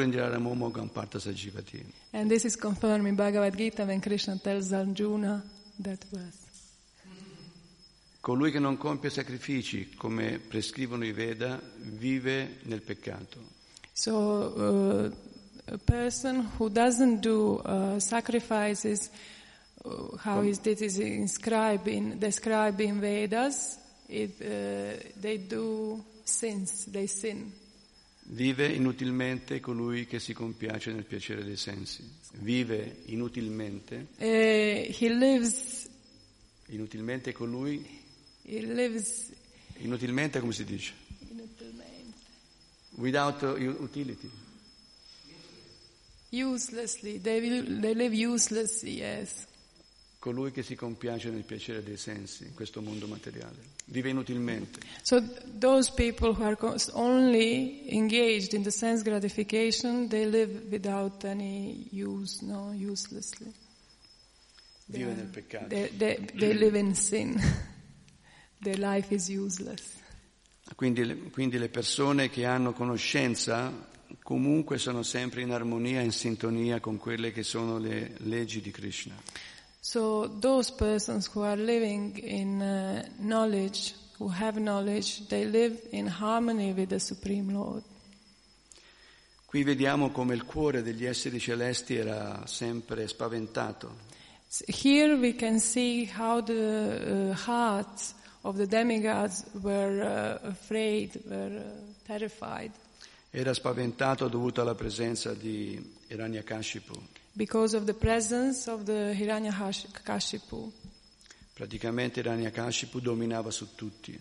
indiraramomo 0.00 0.70
gamparta 0.70 1.18
sajivati. 1.18 1.84
and 2.12 2.30
this 2.30 2.44
is 2.44 2.56
confirmed 2.56 3.06
in 3.06 3.14
Bhagavad 3.14 3.54
Gita 3.54 3.84
when 3.84 4.00
Krishna 4.00 4.38
tells 4.38 4.72
Arjuna 4.72 5.44
that 5.82 6.02
verse. 6.10 6.47
Colui 8.28 8.50
che 8.50 8.58
non 8.58 8.76
compie 8.76 9.08
sacrifici 9.08 9.94
come 9.96 10.38
prescrivono 10.38 11.02
i 11.02 11.12
Veda 11.12 11.58
vive 11.78 12.58
nel 12.64 12.82
peccato. 12.82 13.42
So 13.90 14.52
uh, 14.54 15.10
a 15.64 15.78
person 15.78 16.46
who 16.58 16.68
doesn't 16.68 17.20
do 17.20 17.54
uh, 17.64 17.98
sacrifices, 17.98 19.08
uh, 19.84 20.14
how 20.22 20.42
is 20.42 20.60
this 20.60 20.82
is 20.82 20.98
inscribed 20.98 21.86
in 21.86 22.18
described 22.18 22.80
in 22.80 23.00
Vedas, 23.00 23.78
it, 24.08 24.38
uh, 24.42 24.98
they 25.18 25.46
do 25.46 26.04
sins, 26.22 26.84
they 26.90 27.06
sin. 27.06 27.50
Vive 28.24 28.66
inutilmente 28.66 29.58
colui 29.58 30.04
che 30.04 30.18
si 30.18 30.34
compiace 30.34 30.92
nel 30.92 31.06
piacere 31.06 31.42
dei 31.42 31.56
sensi. 31.56 32.06
Vive 32.32 33.04
inutilmente, 33.06 34.08
Uh, 34.18 34.24
he 34.26 35.08
lives, 35.08 35.88
inutilmente 36.66 37.32
colui, 37.32 37.97
inutilmente 39.78 40.40
come 40.40 40.52
si 40.52 40.64
dice? 40.64 40.92
Without 42.96 43.42
uh, 43.42 43.56
utility. 43.56 44.28
uselessly. 46.30 47.18
They 47.18 47.40
they 47.80 47.94
live 47.94 48.14
uselessly. 48.14 48.98
Yes. 48.98 49.46
Colui 50.20 50.50
che 50.50 50.62
si 50.62 50.74
compiace 50.74 51.30
nel 51.30 51.44
piacere 51.44 51.82
dei 51.82 51.96
sensi 51.96 52.44
in 52.44 52.54
questo 52.54 52.82
mondo 52.82 53.06
materiale. 53.06 53.56
Vive 53.84 54.10
inutilmente. 54.10 54.80
So 55.02 55.22
those 55.44 55.92
people 55.92 56.34
who 56.34 56.42
are 56.42 56.56
only 56.94 57.88
engaged 57.94 58.52
in 58.52 58.62
the 58.62 58.70
sense 58.70 59.04
gratification, 59.04 60.08
they 60.08 60.28
live 60.28 60.66
without 60.70 61.24
any 61.24 61.86
use, 61.92 62.44
no, 62.44 62.72
uselessly. 62.72 63.52
Vive 64.86 65.14
nel 65.14 65.26
peccato. 65.26 65.68
They, 65.68 65.88
they, 65.96 66.18
they 66.34 66.54
live 66.54 66.76
in 66.76 66.94
sin. 66.96 67.40
Their 67.40 67.46
life 67.46 67.46
is 67.46 67.66
useless. 67.66 67.76
Quindi, 70.74 71.30
quindi 71.30 71.58
le 71.58 71.68
persone 71.68 72.28
che 72.28 72.44
hanno 72.44 72.72
conoscenza 72.72 73.72
comunque 74.22 74.78
sono 74.78 75.02
sempre 75.02 75.42
in 75.42 75.50
armonia, 75.50 76.00
in 76.00 76.12
sintonia 76.12 76.80
con 76.80 76.98
quelle 76.98 77.32
che 77.32 77.42
sono 77.42 77.78
le 77.78 78.14
leggi 78.18 78.60
di 78.60 78.70
Krishna. 78.70 79.14
So 79.80 80.28
those 80.40 80.72
persons 80.72 81.30
who 81.32 81.42
are 81.44 81.60
living 81.60 82.18
in 82.22 82.60
uh, 82.60 83.22
knowledge, 83.22 83.94
who 84.18 84.30
have 84.30 84.58
knowledge, 84.58 85.26
they 85.28 85.48
live 85.48 85.80
in 85.92 86.06
harmony 86.06 86.72
with 86.72 86.88
the 86.88 86.98
Supreme 86.98 87.52
Lord. 87.52 87.84
Qui 89.46 89.62
vediamo 89.62 90.10
come 90.10 90.34
il 90.34 90.44
cuore 90.44 90.82
degli 90.82 91.06
esseri 91.06 91.40
celesti 91.40 91.94
era 91.94 92.46
sempre 92.46 93.08
spaventato. 93.08 94.06
Here 94.66 95.14
we 95.14 95.34
can 95.34 95.58
see 95.58 96.06
how 96.14 96.42
the 96.42 97.32
uh, 97.32 97.32
hearts 97.46 98.14
of 98.48 98.56
the 98.56 98.66
demigods 98.66 99.44
were 99.60 100.00
uh, 100.42 100.48
afraid, 100.48 101.20
were 101.26 101.56
uh, 101.58 101.62
terrified, 102.06 102.70
Era 103.30 103.52
spaventato 103.52 104.26
dovuto 104.28 104.62
alla 104.62 104.74
presenza 104.74 105.34
di 105.34 105.78
Hiranyakashipu. 106.08 106.94
because 107.34 107.76
of 107.76 107.84
the 107.84 107.92
presence 107.94 108.68
of 108.70 108.84
the 108.84 109.12
Hiranyakashipu. 109.14 110.72
Praticamente 111.52 112.20
Hiranyakashipu 112.20 113.00
dominava 113.00 113.50
su 113.50 113.74
tutti. 113.74 114.18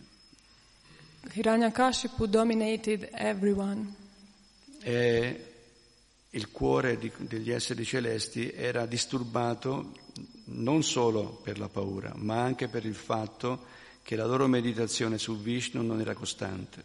Hiranyakashipu 1.33 2.25
dominated 2.27 3.09
everyone. 3.13 3.93
E 4.81 5.43
il 6.31 6.51
cuore 6.51 6.97
di- 6.97 7.11
degli 7.17 7.51
esseri 7.51 7.83
celesti 7.85 8.51
era 8.51 8.85
disturbato 8.85 9.93
non 10.45 10.83
solo 10.83 11.39
per 11.43 11.57
la 11.59 11.67
paura, 11.69 12.13
ma 12.15 12.41
anche 12.43 12.67
per 12.67 12.85
il 12.85 12.95
fatto 12.95 13.65
che 14.07 14.15
la 14.15 14.25
loro 14.25 14.47
meditazione 14.47 15.17
su 15.17 15.37
Vishnu 15.37 15.81
non 15.81 15.99
era 15.99 16.13
costante. 16.13 16.81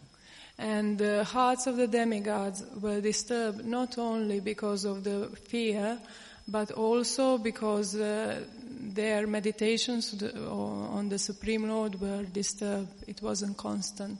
And 0.57 0.97
the 0.97 1.25
hearts 1.33 1.67
of 1.67 1.77
the 1.77 1.87
demigods 1.87 2.65
were 2.81 2.99
disturbed 2.99 3.63
not 3.63 3.97
only 3.97 4.41
because 4.41 4.85
of 4.85 5.03
the 5.03 5.29
fear, 5.47 6.01
but 6.43 6.71
also 6.71 7.37
because 7.37 7.95
uh, 7.95 8.45
their 8.93 9.25
meditations 9.25 10.13
on 10.49 11.07
the 11.07 11.17
Supreme 11.17 11.65
Lord 11.65 11.95
were 12.01 12.25
disturbed. 12.29 13.07
It 13.07 13.21
wasn't 13.21 13.55
constant. 13.55 14.19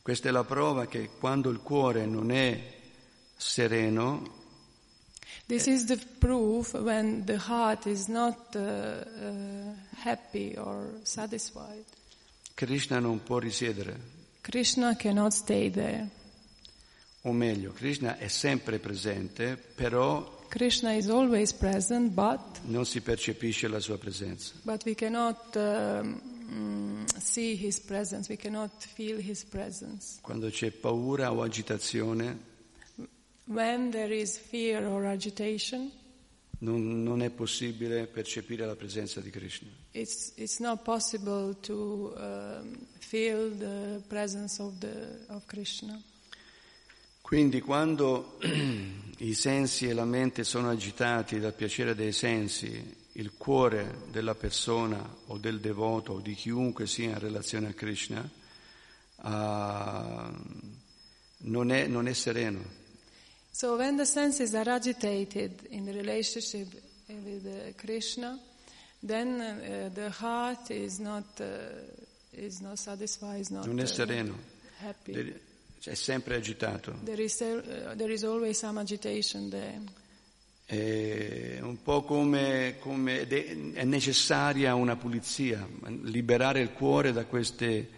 Questa 0.00 0.30
è 0.30 0.32
la 0.32 0.44
prova 0.44 0.86
che 0.86 1.10
quando 1.18 1.50
il 1.50 1.60
cuore 1.60 2.06
non 2.06 2.30
è 2.30 2.58
sereno, 3.36 4.36
This 5.46 5.66
is 5.66 5.86
the 5.86 5.98
proof 6.20 6.72
when 6.72 7.24
the 7.26 7.36
heart 7.36 7.86
is 7.86 8.08
not 8.08 8.54
uh, 8.54 8.60
uh, 8.60 9.74
happy 9.96 10.56
or 10.56 10.88
satisfied. 11.04 11.84
Krishna 12.58 12.98
non 12.98 13.22
può 13.22 13.38
risiedere. 13.38 13.96
Krishna 14.40 14.96
cannot 14.96 15.30
stay 15.30 15.70
there. 15.70 16.08
O 17.22 17.30
meglio, 17.30 17.70
Krishna 17.70 18.18
è 18.18 18.26
sempre 18.26 18.80
presente, 18.80 19.56
però 19.56 20.46
Krishna 20.48 20.92
is 20.94 21.08
always 21.08 21.52
present, 21.52 22.10
but 22.10 22.40
non 22.62 22.84
si 22.84 23.00
percepisce 23.00 23.68
la 23.68 23.78
sua 23.78 23.96
presenza. 23.96 24.54
but 24.62 24.84
we 24.84 24.94
cannot 24.96 25.54
um, 25.54 26.20
mm, 26.50 27.04
see 27.20 27.54
his 27.54 27.78
presence. 27.78 28.28
We 28.28 28.36
cannot 28.36 28.72
feel 28.82 29.20
his 29.20 29.44
presence. 29.44 30.18
Quando 30.20 30.50
c'è 30.50 30.72
paura 30.72 31.30
o 31.32 31.42
agitazione, 31.42 32.46
When 33.44 33.90
there 33.92 34.12
is 34.12 34.36
fear 34.36 34.84
or 34.84 35.06
agitation, 35.06 35.92
non, 36.58 37.02
non 37.02 37.22
è 37.22 37.30
possibile 37.30 38.06
percepire 38.06 38.66
la 38.66 38.76
presenza 38.76 39.20
di 39.20 39.30
Krishna. 39.30 39.68
it's 39.92 40.32
it's 40.36 40.58
not 40.58 40.82
possible 40.82 41.54
to 41.60 42.14
um, 42.16 42.86
feel 42.98 43.50
the 43.56 44.00
presence 44.06 44.60
of 44.60 44.78
the 44.78 45.24
of 45.28 45.44
Krishna. 45.46 46.00
Quindi 47.20 47.60
quando 47.60 48.38
i 49.18 49.34
sensi 49.34 49.86
e 49.86 49.92
la 49.92 50.06
mente 50.06 50.44
sono 50.44 50.70
agitati 50.70 51.38
dal 51.38 51.52
piacere 51.52 51.94
dei 51.94 52.12
sensi, 52.12 52.96
il 53.12 53.32
cuore 53.36 54.04
della 54.10 54.34
persona 54.34 55.16
o 55.26 55.36
del 55.36 55.60
devoto 55.60 56.14
o 56.14 56.20
di 56.20 56.34
chiunque 56.34 56.86
sia 56.86 57.10
in 57.10 57.18
relazione 57.18 57.68
a 57.68 57.72
Krishna 57.72 58.30
ah, 59.16 60.32
non, 61.38 61.70
è, 61.70 61.86
non 61.86 62.06
è 62.06 62.12
sereno. 62.12 62.76
So 63.60 63.76
when 63.76 63.96
the 63.96 64.06
senses 64.06 64.54
are 64.54 64.68
agitated 64.70 65.66
in 65.72 65.84
the 65.84 65.92
relationship 65.92 66.68
with 67.08 67.44
uh, 67.44 67.72
Krishna, 67.76 68.38
then 69.02 69.40
uh, 69.40 69.90
the 69.92 70.10
heart 70.10 70.70
is 70.70 71.00
not 71.00 71.24
uh, 71.40 71.44
is 72.32 72.60
not 72.60 72.78
satisfied, 72.78 73.40
is 73.40 73.50
not 73.50 73.66
Non 73.66 73.80
è 73.80 73.86
sereno, 73.86 74.38
happy. 74.80 75.12
There- 75.12 75.40
è 75.82 75.94
sempre 75.94 76.36
agitato. 76.36 77.00
There 77.02 77.20
is 77.20 77.36
there 77.36 78.12
is 78.12 78.22
always 78.22 78.56
some 78.58 78.78
agitation 78.78 79.48
there. 79.50 79.80
È 80.64 81.58
un 81.60 81.82
po' 81.82 82.04
come, 82.04 82.76
come 82.78 83.26
è 83.26 83.84
necessaria 83.84 84.76
una 84.76 84.94
pulizia, 84.94 85.66
liberare 86.02 86.60
il 86.60 86.70
cuore 86.72 87.10
da 87.10 87.24
queste 87.24 87.88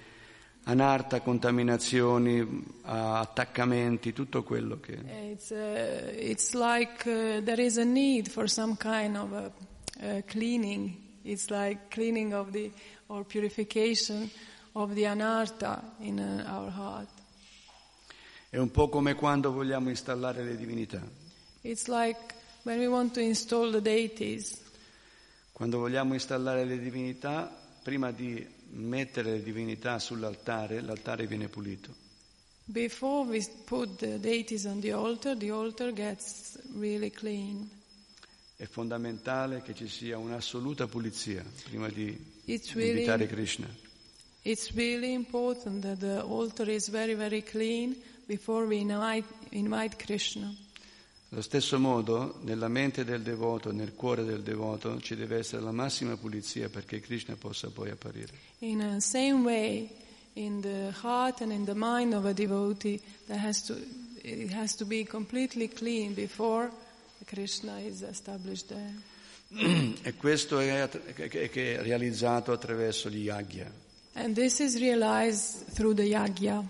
anarta, 0.65 1.21
contaminazioni, 1.21 2.65
attaccamenti, 2.83 4.13
tutto 4.13 4.43
quello 4.43 4.79
che... 4.81 4.99
It's, 5.31 5.51
uh, 5.51 6.13
it's 6.19 6.53
like 6.55 7.09
uh, 7.09 7.43
there 7.43 7.63
is 7.63 7.77
a 7.79 7.85
need 7.85 8.29
for 8.29 8.49
some 8.49 8.77
kind 8.77 9.17
of 9.17 9.33
a, 9.33 9.53
uh 10.01 10.23
cleaning. 10.27 10.97
It's 11.23 11.49
like 11.51 11.89
cleaning 11.89 12.33
of 12.33 12.51
the, 12.51 12.71
or 13.09 13.25
purification 13.25 14.31
of 14.73 14.95
the 14.95 15.07
anarta 15.07 15.83
in 16.01 16.19
our 16.19 16.71
heart. 16.71 17.09
È 18.49 18.57
un 18.57 18.71
po' 18.71 18.89
come 18.89 19.15
quando 19.15 19.53
vogliamo 19.53 19.91
installare 19.91 20.43
le 20.43 20.57
divinità. 20.57 21.01
It's 21.63 21.87
like 21.87 22.35
when 22.63 22.79
we 22.79 22.87
want 22.87 23.13
to 23.15 23.21
install 23.21 23.71
the 23.71 23.81
deities. 23.81 24.61
Quando 25.53 25.79
vogliamo 25.79 26.15
installare 26.15 26.65
le 26.65 26.79
divinità, 26.79 27.55
prima 27.83 28.11
di 28.11 28.45
mettere 28.73 29.33
le 29.33 29.43
divinità 29.43 29.99
sull'altare, 29.99 30.81
l'altare 30.81 31.27
viene 31.27 31.49
pulito. 31.49 31.95
Before 32.65 33.29
we 33.29 33.45
put 33.65 33.97
the 33.99 34.19
deities 34.21 34.65
on 34.65 34.81
the 34.81 34.93
altar, 34.93 35.37
the 35.37 35.51
altar 35.51 35.93
gets 35.93 36.59
really 36.77 37.11
clean. 37.11 37.69
È 38.57 38.67
fondamentale 38.67 39.63
che 39.63 39.75
ci 39.75 39.89
sia 39.89 40.19
un'assoluta 40.19 40.87
pulizia 40.87 41.45
prima 41.65 41.89
di 41.89 42.17
It's 42.45 42.73
really, 42.75 42.91
invitare 42.91 43.27
Krishna. 43.27 43.67
it's 44.43 44.71
really 44.75 45.13
important 45.13 45.83
that 45.83 45.99
the 46.01 46.21
altar 46.23 46.69
is 46.69 46.89
very, 46.89 47.15
very 47.15 47.43
clean 47.43 47.97
before 48.27 48.67
we 48.67 48.77
invite, 48.79 49.25
invite 49.51 49.97
Krishna. 49.97 50.55
Allo 51.33 51.43
stesso 51.43 51.79
modo, 51.79 52.41
nella 52.43 52.67
mente 52.67 53.05
del 53.05 53.23
devoto, 53.23 53.71
nel 53.71 53.95
cuore 53.95 54.25
del 54.25 54.43
devoto, 54.43 55.01
ci 55.01 55.15
deve 55.15 55.39
essere 55.39 55.63
la 55.63 55.71
massima 55.71 56.17
pulizia 56.17 56.69
perché 56.69 56.99
Krishna 56.99 57.37
possa 57.37 57.71
poi 57.71 57.91
apparire. 57.91 58.33
In 58.59 58.79
the 58.79 59.01
same 59.01 59.45
way, 59.45 59.89
in 60.33 60.61
the 60.61 60.93
heart 61.03 61.41
and 61.43 61.53
in 61.53 61.65
the 61.65 61.75
mind 61.77 62.15
of 62.15 62.25
a 62.25 62.33
devotee, 62.33 63.01
there 63.27 63.39
has 63.39 63.63
to, 63.63 63.77
it 64.23 64.53
has 64.53 64.75
to 64.75 64.85
be 64.85 65.05
completely 65.05 65.69
clean 65.69 66.15
before 66.15 66.69
Krishna 67.27 67.79
is 67.79 68.03
established 68.03 68.67
there. 68.67 68.93
E 70.03 70.15
questo 70.15 70.59
è, 70.59 70.89
è 70.89 71.83
realizzato 71.83 72.51
attraverso 72.51 73.09
gli 73.09 73.23
yagya. 73.23 73.71
And 74.15 74.35
this 74.35 74.59
is 74.59 74.77
realized 74.81 75.73
through 75.75 75.95
the 75.95 76.03
yagya. 76.03 76.61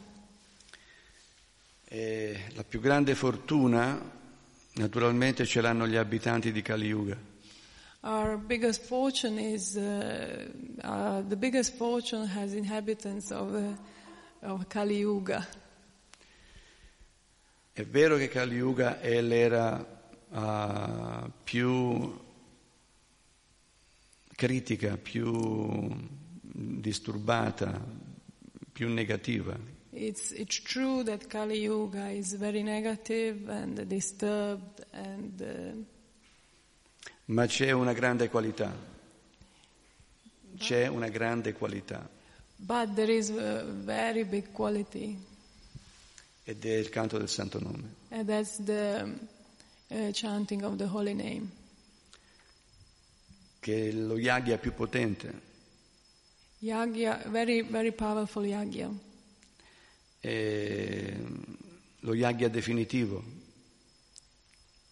E 1.89 2.41
la 2.53 2.63
più 2.63 2.81
grande 2.81 3.15
fortuna, 3.15 4.19
naturalmente, 4.75 5.45
ce 5.47 5.61
l'hanno 5.61 5.87
gli 5.87 5.97
abitanti 5.97 6.53
di 6.53 6.63
Kali 6.63 6.87
Yuga. 6.87 7.17
Our 8.03 8.39
biggest 8.39 8.87
fortune 8.87 9.39
is, 9.39 9.75
uh, 9.77 10.49
uh, 10.83 11.23
the 11.29 11.37
biggest 11.37 11.77
fortune 11.77 12.27
has 12.27 12.55
inhabitants 12.55 13.31
of, 13.31 13.53
uh, 13.53 14.51
of 14.51 14.67
Kali 14.69 14.97
Yuga. 14.97 15.47
È 17.73 17.85
vero 17.85 18.17
che 18.17 18.29
Kali 18.29 18.57
Yuga 18.57 19.01
è 19.01 19.21
l'era 19.21 20.03
ah, 20.31 21.31
più 21.45 22.19
critica, 24.35 24.97
più 24.97 25.89
disturbata, 26.43 27.81
più 28.73 28.89
negativa, 28.89 29.57
It's, 29.93 30.31
it's 30.31 30.61
true 30.63 31.03
that 31.05 31.29
Kali 31.29 31.59
Yuga 31.63 32.11
is 32.11 32.35
very 32.35 32.63
negative 32.63 33.49
and 33.49 33.77
disturbed 33.89 34.85
and 34.93 35.41
uh, 35.41 35.85
ma 37.27 37.47
c'è 37.47 37.73
una 37.73 37.93
grande 37.93 38.29
qualità. 38.29 38.73
C'è 40.59 40.87
una 40.87 41.09
grande 41.09 41.53
qualità 41.55 42.09
But 42.57 42.95
there 42.95 43.11
is 43.11 43.31
a 43.31 43.65
very 43.65 44.25
big 44.25 44.53
quality, 44.53 45.17
ed 46.45 46.65
è 46.65 46.75
il 46.77 46.89
canto 46.91 47.17
del 47.19 47.29
santo 47.29 47.59
nome. 47.59 47.95
and 48.11 48.29
that's 48.29 48.59
the 48.63 49.09
uh, 49.89 50.11
chanting 50.13 50.63
of 50.63 50.77
the 50.77 50.87
holy 50.87 51.15
name. 51.15 51.51
che 53.61 53.89
è 53.89 53.93
lo 53.93 54.19
yagya 54.19 54.59
più 54.59 54.73
potente. 54.75 55.49
Yagya, 56.59 57.23
very, 57.29 57.63
very 57.63 57.91
powerful 57.93 58.45
yagya. 58.45 58.89
È 60.21 61.15
lo 62.01 62.15
yagya 62.15 62.49
definitivo. 62.49 63.23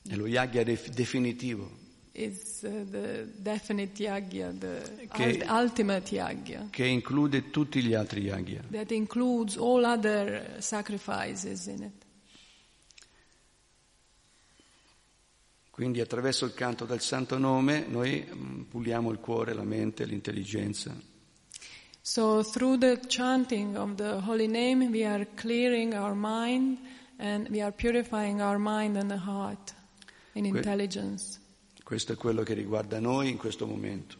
È 0.09 0.15
lo 0.15 0.27
yagya 0.27 0.63
def- 0.65 0.89
definitivo 0.89 1.87
It's 2.13 2.63
uh, 2.63 2.85
the 2.91 3.29
definite 3.37 4.03
yagya, 4.03 4.51
the 4.53 5.07
Che- 5.13 5.25
ult- 5.25 5.49
ultimate 5.51 6.13
yagya. 6.15 6.67
che 6.71 6.85
include 6.85 7.51
tutti 7.51 7.81
gli 7.81 7.95
altri 7.95 8.23
yagya. 8.23 8.63
That 8.73 8.91
includes 8.91 9.57
all 9.57 9.85
other 9.85 10.57
sacrifices 10.61 11.67
in 11.67 11.83
it. 11.85 12.07
Quindi 15.71 16.01
attraverso 16.01 16.45
il 16.45 16.55
canto 16.55 16.87
del 16.87 17.01
santo 17.01 17.39
nome 17.39 17.87
noi 17.87 18.27
mm, 18.29 18.63
puliamo 18.63 19.13
il 19.13 19.19
cuore, 19.19 19.55
la 19.55 19.63
mente, 19.63 20.05
l'intelligenza 20.05 20.97
So 22.03 22.43
through 22.43 22.79
the 22.79 22.97
chanting 23.07 23.77
of 23.77 23.97
the 23.97 24.21
holy 24.21 24.47
name, 24.49 24.91
we 24.91 25.05
are 25.05 25.27
clearing 25.37 25.95
our 25.95 26.15
mind 26.15 26.79
and 27.19 27.49
we 27.51 27.61
are 27.61 27.73
purifying 27.73 28.41
our 28.41 28.59
mind 28.59 28.97
and 28.97 29.11
the 29.11 29.19
heart 29.19 29.75
in 30.35 30.47
intelligence. 30.47 31.39
Questo 31.85 32.13
è 32.13 32.17
quello 32.17 32.43
che 32.43 32.55
riguarda 32.55 32.99
noi 33.01 33.29
in 33.31 33.37
questo 33.37 33.67
momento. 33.67 34.17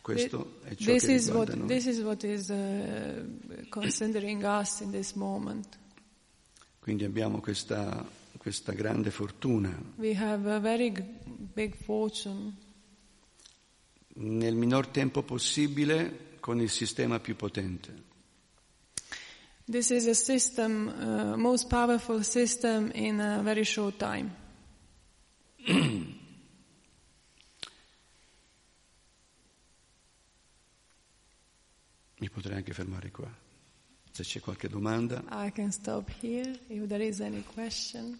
Questo 0.00 0.60
è 0.64 0.74
ciò 0.74 0.92
This 0.92 1.04
che 1.04 1.12
is 1.12 1.28
what 1.28 1.54
noi. 1.54 1.66
this 1.66 1.86
is 1.86 2.00
what 2.00 2.22
is 2.24 2.48
uh, 2.48 3.24
considering 3.68 4.42
us 4.44 4.80
in 4.80 4.90
this 4.90 5.12
moment. 5.14 5.76
Quindi 6.78 7.04
abbiamo 7.04 7.40
questa, 7.40 8.06
questa 8.38 8.72
grande 8.72 9.10
fortuna. 9.10 9.76
We 9.96 10.14
have 10.16 10.50
a 10.50 10.58
very 10.60 10.90
big 11.52 11.74
fortune 11.74 12.54
Nel 14.20 14.54
minor 14.54 14.88
tempo 14.88 15.22
possibile 15.22 16.36
con 16.40 16.60
il 16.60 16.70
sistema 16.70 17.20
più 17.20 17.36
potente. 17.36 18.06
This 19.70 19.90
is 19.90 20.06
a 20.06 20.14
system, 20.14 20.88
uh, 20.88 21.36
most 21.36 21.68
powerful 21.68 22.24
system 22.24 22.90
in 22.94 23.20
a 23.20 23.42
very 23.42 23.64
short 23.64 23.98
time. 23.98 24.34
Mi 32.20 32.30
potrei 32.30 32.56
anche 32.56 32.72
fermare 32.72 33.10
qua. 33.10 33.30
Se 34.10 34.22
c'è 34.22 34.40
qualche 34.40 34.68
domanda. 34.68 35.22
I 35.30 35.52
can 35.52 35.70
stop 35.70 36.10
here 36.20 36.58
if 36.68 36.86
there 36.86 37.04
is 37.04 37.20
any 37.20 37.44
question. 37.44 38.18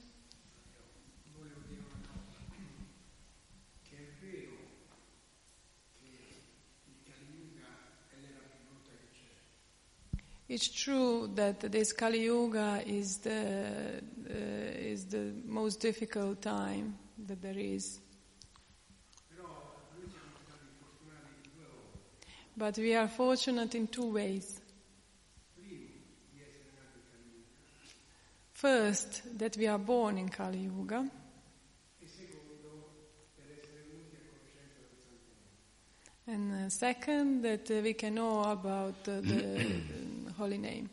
It's 10.48 10.68
true 10.68 11.30
that 11.34 11.60
this 11.60 11.92
Kali 11.92 12.24
Yuga 12.24 12.82
is 12.86 13.18
the, 13.18 14.00
uh, 14.30 14.32
is 14.32 15.04
the 15.04 15.32
most 15.44 15.78
difficult 15.80 16.40
time 16.40 16.96
that 17.26 17.42
there 17.42 17.58
is. 17.58 18.00
But 22.56 22.78
we 22.78 22.94
are 22.94 23.08
fortunate 23.08 23.74
in 23.74 23.88
two 23.88 24.10
ways. 24.10 24.60
First, 28.54 29.38
that 29.38 29.56
we 29.56 29.66
are 29.68 29.78
born 29.78 30.18
in 30.18 30.30
Kali 30.30 30.58
Yuga. 30.60 31.08
And 36.26 36.52
uh, 36.52 36.68
second, 36.68 37.42
that 37.42 37.70
uh, 37.70 37.74
we 37.82 37.92
can 37.94 38.16
know 38.16 38.42
about 38.42 39.06
uh, 39.08 39.20
the 39.20 39.70
holy 40.38 40.58
name. 40.58 40.90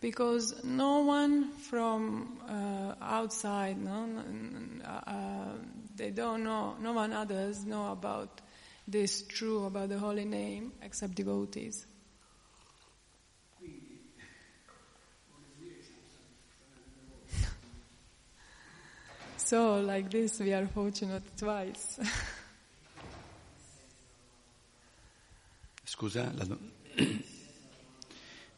Because 0.00 0.62
no 0.64 1.00
one 1.00 1.50
from 1.52 2.38
uh, 2.48 2.94
outside, 3.00 3.78
no, 3.78 4.04
n- 4.04 4.82
uh, 4.84 5.54
they 5.96 6.10
don't 6.10 6.44
know, 6.44 6.76
no 6.80 6.92
one 6.92 7.12
others 7.12 7.64
know 7.64 7.92
about 7.92 8.40
this 8.86 9.22
true, 9.22 9.64
about 9.64 9.88
the 9.88 9.98
holy 9.98 10.24
name, 10.24 10.72
except 10.82 11.14
devotees. 11.14 11.86
So, 19.36 19.80
like 19.80 20.10
this, 20.10 20.40
we 20.40 20.52
are 20.52 20.66
fortunate 20.66 21.22
twice. 21.36 21.98
Scusa? 25.88 26.24
do- 26.24 26.58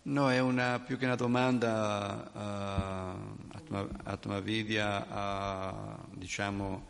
No, 0.02 0.30
è 0.30 0.40
una, 0.40 0.80
più 0.80 0.96
che 0.96 1.04
una 1.04 1.16
domanda, 1.16 2.30
uh, 2.32 3.54
Atma, 3.54 3.86
Atmavidya 4.04 5.06
ha, 5.06 6.06
diciamo, 6.14 6.86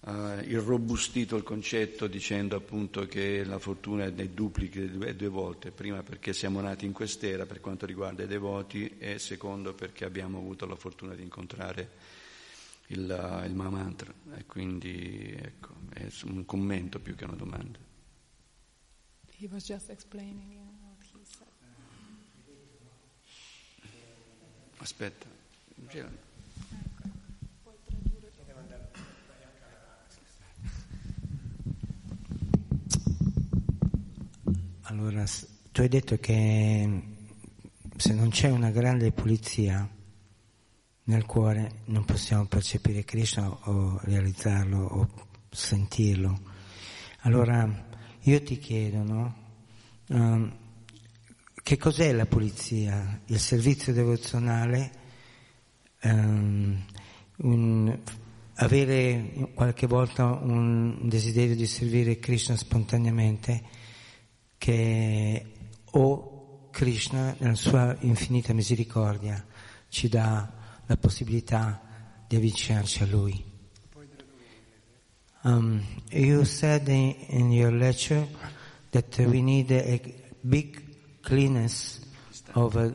ha 0.00 0.42
irrobustito 0.42 1.36
il 1.36 1.44
concetto 1.44 2.08
dicendo 2.08 2.56
appunto 2.56 3.06
che 3.06 3.44
la 3.44 3.60
fortuna 3.60 4.06
è 4.06 4.10
duplica 4.10 4.80
due, 4.80 5.14
due 5.14 5.28
volte, 5.28 5.70
prima 5.70 6.02
perché 6.02 6.32
siamo 6.32 6.60
nati 6.60 6.84
in 6.84 6.92
quest'era 6.92 7.46
per 7.46 7.60
quanto 7.60 7.86
riguarda 7.86 8.24
i 8.24 8.26
devoti 8.26 8.96
e 8.98 9.20
secondo 9.20 9.74
perché 9.74 10.04
abbiamo 10.04 10.38
avuto 10.38 10.66
la 10.66 10.74
fortuna 10.74 11.14
di 11.14 11.22
incontrare 11.22 11.90
il, 12.88 13.42
il 13.46 13.54
Mahamantra 13.54 14.12
e 14.36 14.44
quindi 14.46 15.32
ecco, 15.40 15.74
è 15.92 16.08
un 16.24 16.44
commento 16.44 16.98
più 16.98 17.14
che 17.14 17.24
una 17.24 17.36
domanda. 17.36 17.89
He 19.40 19.48
was 19.50 19.64
just 19.66 19.88
explaining 19.88 20.50
you 20.50 20.58
know, 20.58 20.68
what 20.84 21.00
he 21.00 21.24
said. 21.24 21.48
Aspetta, 24.78 25.26
gira. 25.88 26.10
Allora, 34.82 35.24
tu 35.72 35.80
hai 35.80 35.88
detto 35.88 36.18
che 36.18 37.02
se 37.96 38.12
non 38.12 38.28
c'è 38.28 38.50
una 38.50 38.70
grande 38.70 39.10
pulizia 39.10 39.88
nel 41.04 41.24
cuore 41.24 41.80
non 41.86 42.04
possiamo 42.04 42.44
percepire 42.44 43.04
Krishna 43.04 43.48
o 43.48 43.98
realizzarlo 44.02 44.84
o 44.84 45.08
sentirlo. 45.48 46.38
Allora, 47.20 47.88
io 48.22 48.42
ti 48.42 48.58
chiedo, 48.58 49.02
no? 49.02 49.34
Ehm, 50.08 50.56
che 51.62 51.76
cos'è 51.76 52.12
la 52.12 52.26
pulizia? 52.26 53.20
Il 53.26 53.38
servizio 53.38 53.92
devozionale? 53.92 54.90
Ehm, 56.00 56.84
un- 57.36 57.98
avere 58.54 59.48
qualche 59.54 59.86
volta 59.86 60.26
un 60.26 61.08
desiderio 61.08 61.54
di 61.56 61.66
servire 61.66 62.18
Krishna 62.18 62.56
spontaneamente? 62.56 63.78
che 64.60 65.46
o 65.92 66.68
Krishna 66.70 67.34
nella 67.38 67.54
sua 67.54 67.96
infinita 68.00 68.52
misericordia 68.52 69.42
ci 69.88 70.06
dà 70.10 70.52
la 70.84 70.96
possibilità 70.98 71.80
di 72.28 72.36
avvicinarci 72.36 73.02
a 73.02 73.06
Lui. 73.06 73.49
Um, 75.42 75.82
you 76.10 76.44
said 76.44 76.88
in, 76.88 77.12
in 77.28 77.52
your 77.52 77.72
lecture 77.72 78.26
that 78.92 79.18
we 79.18 79.40
need 79.40 79.70
a, 79.72 80.00
big 80.42 81.22
cleanness 81.22 82.00
of, 82.54 82.76
uh, 82.76 82.90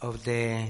of 0.00 0.24
the 0.24 0.66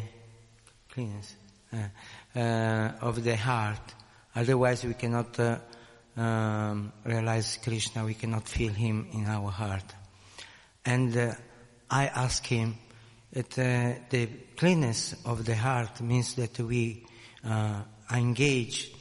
cleanness 0.90 1.34
uh, 1.72 2.38
uh, 2.38 2.92
of 3.00 3.24
the 3.24 3.36
heart. 3.36 3.94
Otherwise, 4.34 4.84
we 4.84 4.94
cannot 4.94 5.38
uh, 5.40 5.58
um, 6.16 6.92
realize 7.04 7.58
Krishna. 7.62 8.04
We 8.04 8.14
cannot 8.14 8.46
feel 8.46 8.72
Him 8.72 9.08
in 9.12 9.26
our 9.26 9.50
heart. 9.50 9.94
And 10.84 11.16
uh, 11.16 11.32
I 11.90 12.06
ask 12.06 12.46
him 12.46 12.76
that 13.32 13.58
uh, 13.58 14.00
the 14.08 14.26
cleanness 14.56 15.14
of 15.24 15.44
the 15.44 15.56
heart 15.56 16.00
means 16.00 16.34
that 16.34 16.58
we 16.60 17.04
are 17.44 17.84
engaged, 18.12 18.94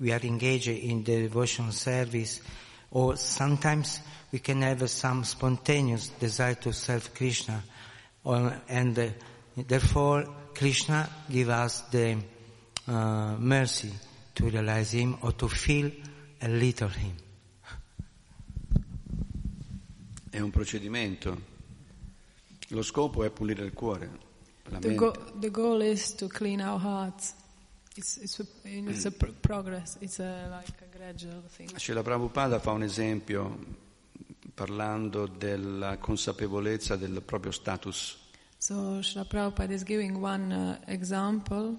we 0.00 0.12
are 0.12 0.20
engaged 0.24 0.68
in 0.68 1.02
the 1.04 1.22
devotional 1.22 1.72
service, 1.72 2.40
or 2.90 3.16
sometimes 3.16 4.00
we 4.32 4.38
can 4.40 4.62
have 4.62 4.88
some 4.90 5.24
spontaneous 5.24 6.08
desire 6.18 6.54
to 6.54 6.72
serve 6.72 7.12
Krishna, 7.14 7.62
or, 8.24 8.60
and 8.68 8.98
uh, 8.98 9.06
therefore 9.56 10.24
Krishna 10.54 11.08
give 11.30 11.48
us 11.48 11.80
the 11.90 12.16
uh, 12.88 13.36
mercy 13.38 13.92
to 14.34 14.44
realize 14.44 14.92
Him 14.92 15.16
or 15.22 15.32
to 15.32 15.48
feel 15.48 15.90
a 16.42 16.48
little 16.48 16.88
Him. 16.88 17.12
È 20.30 20.40
un 20.40 20.50
procedimento. 20.50 21.54
Lo 22.70 22.82
scopo 22.82 23.24
è 23.24 23.30
pulire 23.30 23.64
il 23.64 23.72
cuore, 23.72 24.10
la 24.64 24.78
The, 24.78 24.88
mente. 24.88 24.94
go- 24.94 25.38
the 25.38 25.50
goal 25.50 25.80
is 25.82 26.14
to 26.16 26.26
clean 26.28 26.60
our 26.60 26.78
hearts. 26.80 27.32
It's, 27.96 28.18
it's, 28.18 28.40
a, 28.40 28.46
it's 28.64 29.06
a 29.06 29.10
pr- 29.10 29.32
progress. 29.40 29.96
It's 30.00 30.20
a, 30.20 30.48
like 30.50 30.68
a 30.82 30.96
gradual 30.96 31.42
thing. 31.48 31.70
Srila 31.76 32.02
Prabhupada 32.02 32.58
fa 32.58 32.72
un 32.72 32.82
esempio 32.82 33.58
parlando 34.54 35.26
della 35.26 35.96
consapevolezza 35.98 36.96
del 36.96 37.22
proprio 37.22 37.52
status. 37.52 38.16
So 38.58 39.00
Srila 39.02 39.24
Prabhupada 39.24 39.72
is 39.72 39.82
giving 39.82 40.20
one 40.22 40.52
uh, 40.52 40.78
example 40.86 41.78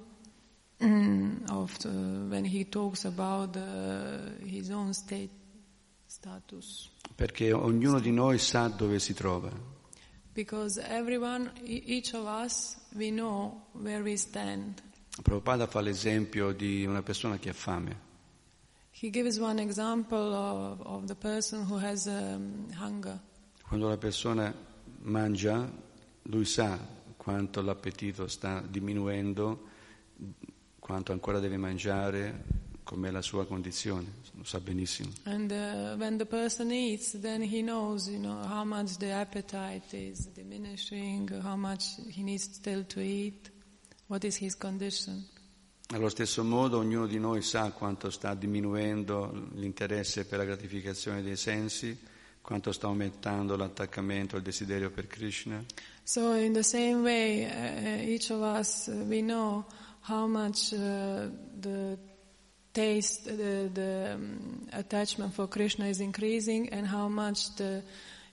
mm, 0.79 1.49
of 1.51 1.77
the, 1.79 1.89
when 2.29 2.45
he 2.45 2.65
talks 2.65 3.05
about 3.05 3.55
uh, 3.55 4.17
his 4.43 4.69
own 4.71 4.93
state 4.93 5.29
status. 6.07 6.89
perché 7.15 7.51
ognuno 7.51 7.99
di 7.99 8.11
noi 8.11 8.37
sa 8.37 8.67
dove 8.69 8.99
si 8.99 9.13
trova. 9.13 9.51
Because 10.33 10.79
everyone, 10.79 11.51
e- 11.63 11.83
each 11.87 12.13
of 12.13 12.25
us, 12.27 12.77
we 12.95 13.09
know 13.09 13.67
where 13.73 14.01
we 14.03 14.15
stand. 14.17 14.81
Prabhupada 15.21 15.67
fa 15.67 15.81
l'esempio 15.81 16.51
di 16.51 16.85
una 16.85 17.01
persona 17.01 17.37
che 17.37 17.49
ha 17.49 17.53
fame. 17.53 18.05
He 18.99 19.09
gives 19.09 19.39
one 19.39 19.61
example 19.61 20.33
of, 20.33 20.81
of 20.81 21.05
the 21.05 21.15
person 21.15 21.65
who 21.69 21.77
has 21.77 22.07
um, 22.07 22.67
hunger. 22.79 23.19
Quando 23.61 23.89
la 23.89 23.97
persona 23.97 24.53
mangia, 25.01 25.69
lui 26.23 26.45
sa 26.45 26.79
quanto 27.15 27.61
l'appetito 27.61 28.27
sta 28.27 28.61
diminuendo, 28.61 29.67
quanto 30.79 31.11
ancora 31.11 31.39
deve 31.39 31.57
mangiare, 31.57 32.43
com'è 32.83 33.11
la 33.11 33.21
sua 33.21 33.45
condizione, 33.45 34.21
lo 34.31 34.43
sa 34.43 34.59
benissimo. 34.59 35.11
And 35.25 35.51
uh, 35.51 35.95
when 35.97 36.17
the 36.17 36.25
person 36.25 36.71
eats, 36.71 37.19
then 37.19 37.41
he 37.41 37.61
knows, 37.61 38.07
you 38.07 38.17
know, 38.19 38.41
how 38.47 38.63
much 38.63 38.97
the 38.97 39.11
appetite 39.11 39.93
is 39.93 40.27
diminishing, 40.27 41.27
how 41.27 41.57
much 41.57 41.97
he 42.09 42.23
needs 42.23 42.43
still 42.43 42.85
to 42.85 43.01
eat, 43.01 43.51
Allo 45.89 46.09
stesso 46.09 46.43
modo 46.43 46.77
ognuno 46.77 47.07
di 47.07 47.19
noi 47.19 47.41
sa 47.41 47.71
quanto 47.71 48.09
sta 48.09 48.33
diminuendo 48.33 49.49
l'interesse 49.55 50.25
per 50.25 50.37
la 50.37 50.45
gratificazione 50.45 51.21
dei 51.21 51.35
sensi, 51.35 51.97
quanto 52.41 52.71
sta 52.71 52.87
aumentando 52.87 53.57
l'attaccamento 53.57 54.37
al 54.37 54.41
desiderio 54.41 54.89
per 54.91 55.07
Krishna. 55.07 55.63
So 56.03 56.33
in 56.35 56.53
the 56.53 56.63
same 56.63 57.01
way, 57.01 57.43
uh, 57.43 58.09
each 58.09 58.29
of 58.31 58.41
us, 58.41 58.87
uh, 58.87 59.03
we 59.05 59.19
know 59.21 59.65
how 60.07 60.25
much 60.25 60.71
uh, 60.71 61.29
the 61.59 61.97
taste, 62.71 63.25
the, 63.25 63.69
the 63.73 64.13
um, 64.13 64.67
attachment 64.71 65.33
for 65.33 65.49
Krishna 65.49 65.87
is 65.87 65.99
increasing 65.99 66.69
and 66.69 66.87
how 66.87 67.09
much 67.09 67.53
the, 67.55 67.83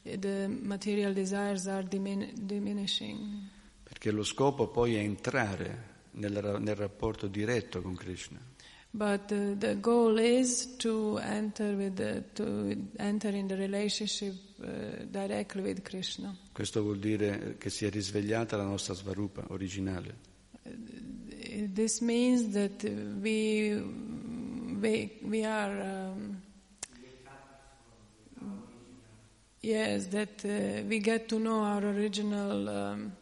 the 0.05 0.49
material 0.49 1.13
desires 1.13 1.67
are 1.67 1.83
dimin- 1.83 2.47
diminishing. 2.47 3.51
Perché 4.05 4.19
lo 4.19 4.25
scopo 4.25 4.69
poi 4.69 4.97
è 4.97 4.99
entrare 4.99 5.93
nel, 6.13 6.59
nel 6.61 6.75
rapporto 6.75 7.27
diretto 7.27 7.81
con 7.81 7.95
Krishna. 7.95 8.39
But 8.91 9.31
uh, 9.31 9.57
the 9.57 9.81
goal 9.81 10.19
is 10.19 10.77
to 10.77 11.17
enter 11.17 11.75
with 11.75 11.95
the, 11.95 12.23
to 12.35 12.77
enter 12.99 13.33
in 13.33 13.47
the 13.47 13.57
relationship 13.57 14.35
uh, 14.61 15.07
directly 15.07 15.63
with 15.63 15.81
Krishna. 15.81 16.37
Questo 16.53 16.83
vuol 16.83 16.99
dire 16.99 17.57
che 17.57 17.71
si 17.71 17.87
è 17.87 17.91
risvegliata 17.91 18.59
la 18.59 18.65
nostra 18.65 18.93
svarupa 18.93 19.43
originale. 19.49 20.15
This 21.73 22.01
means 22.01 22.51
that 22.51 22.85
we 22.85 23.83
we, 24.81 25.19
we 25.23 25.45
are 25.47 26.11
um, 26.11 26.43
yes 29.61 30.09
that 30.09 30.45
uh, 30.45 30.87
we 30.87 31.01
get 31.01 31.27
to 31.29 31.39
know 31.39 31.65
our 31.65 31.83
original 31.85 32.69
um, 32.69 33.13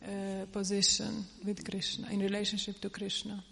uh, 0.00 0.46
position 0.50 1.26
with 1.44 1.62
Krishna 1.62 2.10
in 2.10 2.20
relationship 2.20 2.78
to 2.80 2.90
Krishna. 2.90 3.42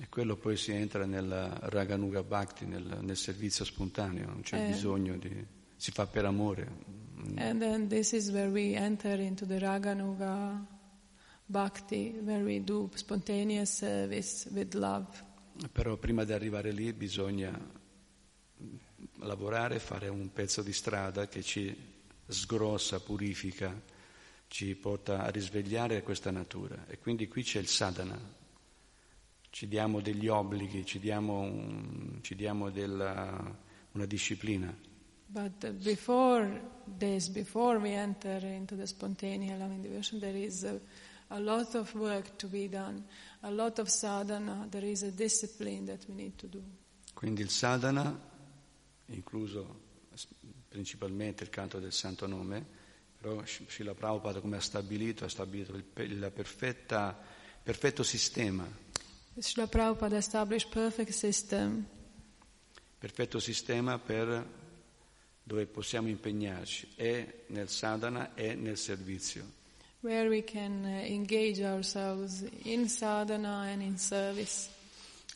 E 0.00 0.08
quello 0.08 0.36
poi 0.36 0.56
si 0.56 0.72
entra 0.72 1.04
nella 1.04 1.58
Raganuga 1.62 2.22
Bhakti, 2.22 2.64
nel, 2.64 2.98
nel 3.02 3.16
servizio 3.16 3.64
spontaneo, 3.64 4.26
non 4.26 4.40
c'è 4.42 4.62
Eh. 4.62 4.68
bisogno 4.70 5.16
di... 5.16 5.44
si 5.76 5.90
fa 5.90 6.06
per 6.06 6.24
amore. 6.24 6.98
And 7.36 7.60
then 7.60 7.88
this 7.88 8.12
is 8.12 8.30
where 8.30 8.48
we 8.48 8.74
enter 8.74 9.18
into 9.20 9.44
the 9.44 9.58
Raganuga 9.58 10.64
Bhakti, 11.44 12.18
where 12.22 12.42
we 12.42 12.62
do 12.62 12.88
spontaneous 12.94 13.70
service 13.76 14.48
with 14.52 14.72
love. 14.74 15.06
Però 15.72 15.96
prima 15.98 16.24
di 16.24 16.32
arrivare 16.32 16.70
lì 16.72 16.92
bisogna 16.94 17.52
lavorare, 19.18 19.78
fare 19.80 20.08
un 20.08 20.32
pezzo 20.32 20.62
di 20.62 20.72
strada 20.72 21.28
che 21.28 21.42
ci 21.42 21.76
sgrossa, 22.26 23.00
purifica, 23.00 23.78
ci 24.50 24.74
porta 24.74 25.22
a 25.22 25.30
risvegliare 25.30 26.02
questa 26.02 26.32
natura. 26.32 26.84
E 26.88 26.98
quindi 26.98 27.28
qui 27.28 27.44
c'è 27.44 27.60
il 27.60 27.68
sadhana. 27.68 28.18
Ci 29.48 29.68
diamo 29.68 30.00
degli 30.00 30.26
obblighi, 30.26 30.84
ci 30.84 30.98
diamo, 30.98 31.40
un- 31.40 32.18
ci 32.22 32.34
diamo 32.34 32.68
della- 32.70 33.56
una 33.92 34.06
disciplina. 34.06 34.76
But 35.26 35.70
before 35.70 36.60
this, 36.98 37.28
before 37.28 37.78
we 37.78 37.92
enter 37.94 38.42
into 38.42 38.74
the 38.74 38.86
spontaneous 38.86 39.56
loving 39.58 39.82
devotion, 39.82 40.18
there 40.18 40.36
is 40.36 40.64
a, 40.64 40.80
a 41.28 41.38
lot 41.38 41.74
of 41.76 41.94
work 41.94 42.34
to 42.36 42.48
be 42.48 42.68
done, 42.68 43.04
a 43.42 43.50
lot 43.50 43.78
of 43.78 43.86
sadhana, 43.88 44.66
there 44.68 44.84
is 44.88 45.02
a 45.04 45.10
discipline 45.12 45.84
that 45.86 46.04
we 46.08 46.14
need 46.14 46.34
to 46.36 46.48
do. 46.48 46.60
Quindi 47.14 47.42
il 47.42 47.50
sadhana, 47.50 48.18
incluso 49.06 49.82
principalmente 50.68 51.44
il 51.44 51.50
canto 51.50 51.78
del 51.78 51.92
santo 51.92 52.26
nome, 52.26 52.78
però 53.20 53.42
Srila 53.44 53.94
Prabhupada 53.94 54.40
come 54.40 54.56
ha 54.56 54.60
stabilito, 54.60 55.24
ha 55.24 55.28
stabilito 55.28 55.74
il, 55.74 55.82
pe- 55.82 56.04
il 56.04 56.30
perfetta- 56.34 57.16
perfetto 57.62 58.02
sistema, 58.02 58.66
Srila 59.36 59.66
Prabhupada 59.68 60.16
established 60.16 60.70
perfect 60.70 61.10
system 61.12 61.86
perfetto 62.98 63.38
sistema 63.38 63.98
per 63.98 64.58
dove 65.42 65.66
possiamo 65.66 66.08
impegnarci, 66.08 66.92
è 66.94 67.44
nel 67.48 67.68
sadhana 67.68 68.34
e 68.34 68.54
nel 68.54 68.76
servizio. 68.76 69.58
where 70.02 70.28
we 70.28 70.42
can 70.42 70.82
uh, 70.84 71.04
engage 71.04 71.62
ourselves 71.62 72.42
in 72.64 72.88
sadhana 72.88 73.66
and 73.70 73.82
in 73.82 73.98
service. 73.98 74.68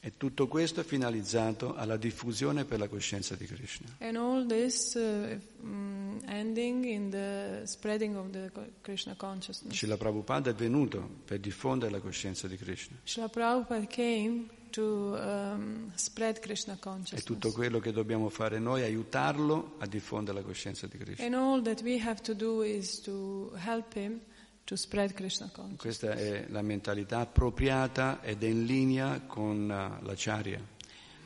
E 0.07 0.19
tutto 0.19 0.49
questo 0.49 0.81
è 0.81 0.85
finalizzato 0.85 1.75
alla 1.75 1.97
diffusione 1.97 2.67
per 2.67 2.79
la 2.79 2.89
coscienza 2.89 3.37
di 3.37 3.47
Krishna. 3.47 3.87
And 4.01 4.17
all 4.17 4.47
this 4.47 4.93
uh, 4.97 5.41
mm, 5.65 6.19
ending 6.27 6.85
in 6.85 7.09
the 7.09 7.63
spreading 7.65 8.15
of 8.15 8.29
the 8.29 8.51
Krishna 8.83 9.15
consciousness. 9.17 9.75
Srila 9.75 9.97
Prabhupada 9.97 10.51
è 10.51 10.55
venuto 10.55 11.09
per 11.25 11.41
diffondere 11.41 11.91
la 11.91 12.01
coscienza 12.01 12.47
di 12.47 12.59
Krishna. 12.59 12.99
Srila 13.03 13.31
Prabhupada 13.31 13.87
came 13.87 14.47
to 14.69 15.17
um, 15.19 15.91
spread 15.95 16.39
Krishna 16.39 16.75
E 16.75 16.79
consciousness. 16.81 17.25
tutto 17.25 17.51
quello 17.53 17.79
che 17.79 17.91
dobbiamo 17.91 18.29
fare 18.29 18.59
noi 18.59 18.83
è 18.83 18.85
aiutarlo 18.85 19.77
a 19.79 19.87
diffondere 19.87 20.37
la 20.37 20.45
coscienza 20.45 20.87
di 20.87 20.99
Krishna. 20.99 21.25
And 21.25 21.35
all 21.35 21.63
that 21.63 21.81
we 21.81 21.99
have 21.99 22.21
to 22.25 22.35
do 22.35 22.61
is 22.61 23.01
to 23.01 23.53
help 23.57 23.95
him 23.95 24.21
Questa 25.77 26.13
è 26.13 26.47
la 26.49 26.63
mentalità 26.63 27.21
appropriata 27.21 28.23
ed 28.23 28.43
è 28.43 28.47
in 28.47 28.65
linea 28.65 29.21
con 29.27 29.63
uh, 29.65 30.05
l'acharya. 30.05 30.59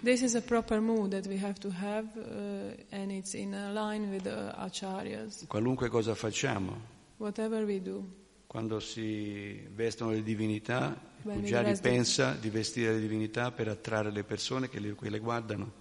This 0.03 0.23
is 0.23 0.35
a 0.35 0.43
proper 0.43 0.81
mood 0.81 1.11
that 1.11 1.27
we 1.27 1.39
have 1.43 1.55
to 1.55 1.71
have, 1.71 2.09
uh, 2.17 2.95
and 2.95 3.11
it's 3.11 3.35
in 3.35 3.51
line 3.73 4.09
with 4.11 4.23
the 4.23 4.53
acharyas. 4.57 5.45
Qualunque 5.49 5.89
cosa 5.89 6.15
facciamo, 6.15 6.97
Whatever 7.17 7.65
we 7.65 7.81
do, 7.83 8.05
quando 8.47 8.81
si 8.81 9.61
vestono 9.75 10.13
le 10.13 10.23
divinità, 10.23 10.99
il 11.23 11.33
Pujari 11.33 11.77
pensa 11.81 12.35
di 12.35 12.49
vestire 12.49 12.93
le 12.93 13.01
divinità 13.01 13.51
per 13.51 13.69
attrarre 13.69 14.11
le 14.11 14.25
persone 14.25 14.69
che 14.69 14.81
le, 14.81 14.95
che 14.95 15.11
le 15.11 15.19
guardano. 15.19 15.78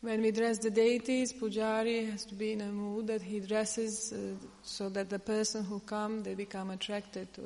When 0.00 0.20
we 0.20 0.30
dress 0.30 0.58
the 0.58 0.70
deities, 0.70 1.32
pujari 1.32 2.10
has 2.10 2.24
to 2.26 2.34
be 2.34 2.52
in 2.52 2.60
a 2.60 2.70
mood 2.70 3.08
that 3.08 3.22
he 3.22 3.40
dresses 3.40 4.12
uh, 4.12 4.46
so 4.62 4.88
that 4.90 5.08
the 5.08 5.18
person 5.18 5.64
who 5.64 5.80
come 5.80 6.22
they 6.22 6.34
become 6.34 6.70
attracted 6.70 7.32
to 7.32 7.42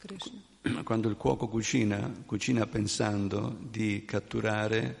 Krishna. 0.00 0.40
Quando 0.82 1.08
il 1.08 1.16
cuoco 1.16 1.48
cucina, 1.48 2.10
cucina 2.26 2.66
pensando 2.66 3.56
di 3.60 4.04
catturare 4.04 4.96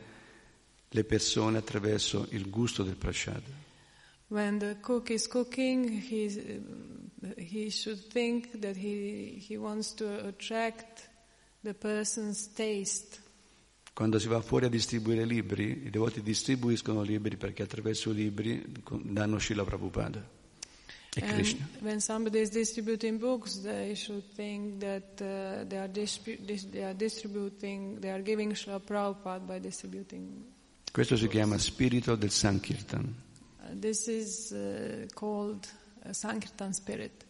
le 0.88 1.04
persone 1.04 1.58
attraverso 1.58 2.26
il 2.30 2.48
gusto 2.48 2.82
del 2.82 2.96
prasada. 2.96 3.62
When 4.28 4.58
the 4.58 4.76
cook 4.80 5.10
is 5.10 5.26
cooking, 5.26 5.88
he's, 5.88 6.36
uh, 6.36 7.34
he 7.36 7.70
should 7.70 7.98
think 7.98 8.60
that 8.60 8.76
he 8.76 9.42
he 9.46 9.56
wants 9.56 9.92
to 9.94 10.26
attract 10.26 11.08
the 11.62 11.74
person's 11.74 12.46
taste. 12.46 13.20
Quando 13.94 14.18
si 14.18 14.26
va 14.26 14.40
fuori 14.42 14.66
a 14.66 14.68
distribuire 14.68 15.24
libri, 15.24 15.84
i 15.86 15.90
devoti 15.90 16.20
distribuiscono 16.20 17.02
libri 17.02 17.36
perché 17.36 17.62
attraverso 17.62 18.10
i 18.10 18.14
libri 18.14 18.64
danno 19.04 19.38
Srila 19.38 19.62
Prabhupada 19.64 20.18
e 21.14 21.20
And 21.22 21.32
Krishna. 21.34 21.68
when 21.80 22.00
somebody 22.00 22.40
is 22.40 22.50
distributing 22.50 23.20
books, 23.20 23.60
they 23.60 23.94
should 23.94 24.24
think 24.34 24.80
that 24.80 25.20
uh, 25.20 25.64
they, 25.68 25.78
are 25.78 25.88
distribu- 25.88 26.44
dis- 26.44 26.68
they 26.70 26.82
are 26.82 26.92
distributing, 26.96 28.00
they 28.00 28.10
are 28.10 28.20
giving 28.20 28.52
Srila 28.56 28.80
Prabhupada 28.80 29.44
by 29.46 29.60
distributing. 29.60 30.44
Questo 30.90 31.16
si 31.16 31.28
chiama 31.28 31.56
spirito 31.58 32.16
del 32.16 32.30
Sankirtan. 32.32 33.14
Uh, 33.60 33.78
this 33.78 34.08
is 34.08 34.50
uh, 34.50 35.06
called 35.14 35.68
uh, 36.04 36.10
Sankirtan 36.12 36.72
spirit. 36.74 37.24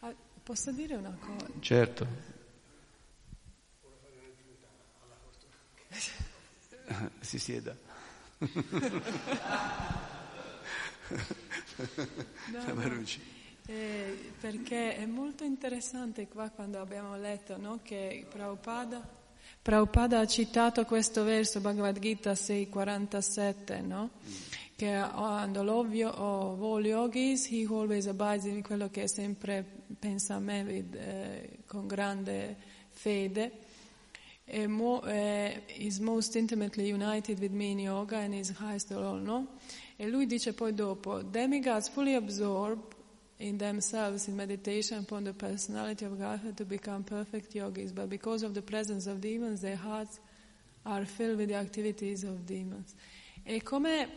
Ah, 0.00 0.14
posso 0.44 0.70
dire 0.70 0.94
una 0.94 1.16
cosa? 1.18 1.50
Certo. 1.58 2.06
si 7.20 7.38
sieda. 7.38 7.76
No, 12.50 12.74
Marucci. 12.74 13.20
Eh, 13.66 14.32
perché 14.40 14.96
è 14.96 15.06
molto 15.06 15.44
interessante 15.44 16.26
qua 16.26 16.48
quando 16.50 16.80
abbiamo 16.80 17.16
letto 17.16 17.56
no, 17.56 17.78
che 17.82 18.26
Prabhupada, 18.28 19.00
Prabhupada 19.62 20.18
ha 20.18 20.26
citato 20.26 20.84
questo 20.84 21.22
verso 21.22 21.60
Bhagavad 21.60 21.98
Gita 22.00 22.32
6.47, 22.32 23.86
no? 23.86 24.10
che 24.74 24.88
and 24.88 25.56
all 25.56 25.68
of, 25.68 25.94
of 25.94 26.60
all 26.60 26.84
yogis 26.84 27.46
he 27.46 27.64
always 27.70 28.08
abides 28.08 28.46
in 28.46 28.62
quello 28.62 28.90
che 28.90 29.06
sempre 29.06 29.64
pensa 30.00 30.34
a 30.34 30.40
me 30.40 30.62
with, 30.62 30.94
eh, 30.96 31.58
con 31.66 31.86
grande 31.86 32.56
fede 32.90 33.61
e 34.44 34.66
mo, 34.66 35.00
eh, 35.00 35.62
is 35.78 35.98
most 36.00 36.36
intimately 36.36 36.88
united 36.88 37.38
with 37.40 37.52
me 37.52 37.70
in 37.70 37.78
yoga 37.80 38.16
and 38.16 38.34
is 38.34 38.50
highest 38.50 38.92
all, 38.92 39.18
no? 39.18 39.46
E 39.96 40.08
lui 40.08 40.26
dice 40.26 40.52
poi 40.52 40.72
dopo, 40.72 41.22
demigods 41.22 41.88
fully 41.88 42.14
absorb 42.14 42.94
in 43.38 43.56
themselves 43.56 44.28
in 44.28 44.36
meditation 44.36 44.98
upon 44.98 45.24
the 45.24 45.32
personality 45.32 46.04
of 46.04 46.18
Godhead 46.18 46.56
to 46.56 46.64
become 46.64 47.02
perfect 47.02 47.54
yogis, 47.54 47.92
but 47.92 48.08
because 48.08 48.42
of 48.42 48.54
the 48.54 48.62
presence 48.62 49.06
of 49.06 49.20
demons, 49.20 49.60
their 49.60 49.76
hearts 49.76 50.20
are 50.84 51.04
filled 51.04 51.38
with 51.38 51.48
the 51.48 51.56
activities 51.56 52.24
of 52.24 52.44
demons. 52.44 52.94
E 53.44 53.60
come 53.60 54.08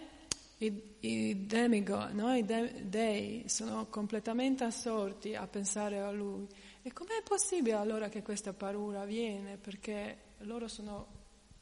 i, 0.60 0.72
i 1.02 1.46
demigod, 1.48 2.14
no? 2.14 2.28
i 2.30 2.44
de- 2.44 2.88
dei, 2.88 3.44
sono 3.48 3.88
completamente 3.90 4.64
assorti 4.64 5.36
a 5.36 5.48
pensare 5.48 6.00
a 6.00 6.12
lui, 6.12 6.48
e 6.86 6.94
com'è 6.94 7.24
possibile 7.24 7.78
allora 7.78 8.10
che 8.10 8.22
questa 8.22 8.54
paura 8.54 9.02
avviene? 9.02 9.58
Perché 9.58 10.34
loro 10.42 10.68
sono, 10.68 11.08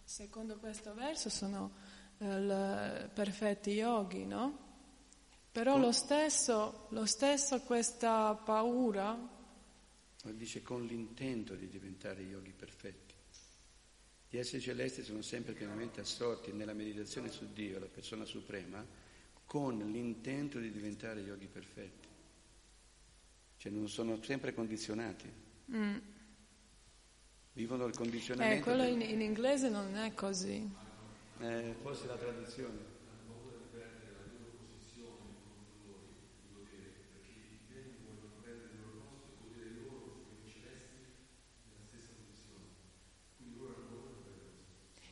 secondo 0.03 0.57
questo 0.57 0.93
verso, 0.93 1.29
sono 1.29 1.71
eh, 2.17 3.09
perfetti 3.13 3.69
yogi, 3.69 4.25
no? 4.25 4.57
Però 5.49 5.77
lo 5.77 5.93
stesso, 5.93 6.87
lo 6.89 7.05
stesso 7.05 7.61
questa 7.61 8.35
paura 8.35 9.17
Dice 10.25 10.61
con 10.61 10.85
l'intento 10.85 11.55
di 11.55 11.69
diventare 11.69 12.21
yogi 12.21 12.51
perfetti. 12.51 13.13
Gli 14.29 14.37
esseri 14.37 14.61
celesti 14.61 15.03
sono 15.03 15.21
sempre 15.21 15.53
pienamente 15.53 16.01
assorti 16.01 16.51
nella 16.51 16.73
meditazione 16.73 17.29
su 17.29 17.47
Dio, 17.53 17.79
la 17.79 17.85
persona 17.85 18.25
suprema, 18.25 18.85
con 19.45 19.77
l'intento 19.89 20.59
di 20.59 20.69
diventare 20.69 21.21
yogi 21.21 21.47
perfetti. 21.47 22.12
Cioè 23.63 23.71
non 23.71 23.87
sono 23.87 24.21
sempre 24.21 24.53
condizionati. 24.53 25.31
Vivono 27.53 27.85
il 27.85 27.95
condizionamento. 27.95 28.59
Eh, 28.59 28.61
quello 28.61 28.83
del- 28.83 29.01
in, 29.01 29.09
in 29.09 29.21
inglese 29.21 29.69
non 29.69 29.95
è 29.95 30.13
così. 30.13 30.69
Eh, 31.39 31.73
forse 31.81 32.07
la 32.07 32.17
tradizione. 32.17 32.77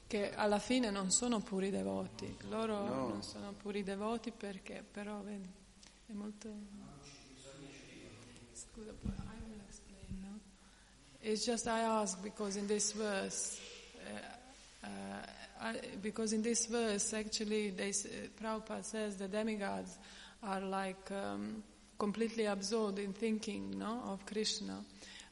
Che 0.08 0.34
alla 0.36 0.60
fine 0.60 0.90
non 0.92 1.10
sono 1.10 1.40
puri 1.40 1.70
devoti. 1.70 2.36
Loro 2.50 2.84
No. 2.86 3.08
non 3.08 3.24
sono 3.24 3.54
puri 3.54 3.82
devoti 3.82 4.32
perché, 4.32 4.84
però, 4.90 5.22
vedi, 5.22 5.48
è 6.08 6.12
molto... 6.12 6.50
I 8.90 9.38
will 9.48 9.62
explain? 9.68 10.40
It's 11.24 11.46
just 11.46 11.68
I 11.68 11.82
ask 11.82 12.22
because 12.24 12.56
in 12.58 12.68
this 12.68 12.92
verse, 12.94 13.60
uh, 14.08 14.88
uh, 14.88 14.90
I, 15.62 15.76
because 16.02 16.34
in 16.34 16.42
this 16.42 16.66
verse 16.66 17.14
actually 17.14 17.70
they, 17.72 17.90
uh, 17.90 18.28
Prabhupada 18.42 18.84
says 18.84 19.18
the 19.18 19.28
demigods 19.28 19.98
are 20.44 20.62
like 20.62 21.12
um, 21.12 21.64
completely 22.00 22.46
absorbed 22.46 23.00
in 23.00 23.14
thinking 23.14 23.78
no, 23.78 24.02
of 24.08 24.26
Krishna. 24.26 24.84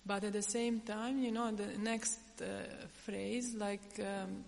But 0.06 0.24
at 0.24 0.34
the 0.34 0.41
same 0.41 0.82
time, 0.82 1.20
you 1.20 1.32
know, 1.32 1.52
the 1.52 1.78
next 1.78 2.20
uh, 2.41 2.45
phrase, 3.06 3.54
like 3.56 4.00
um, 4.00 4.43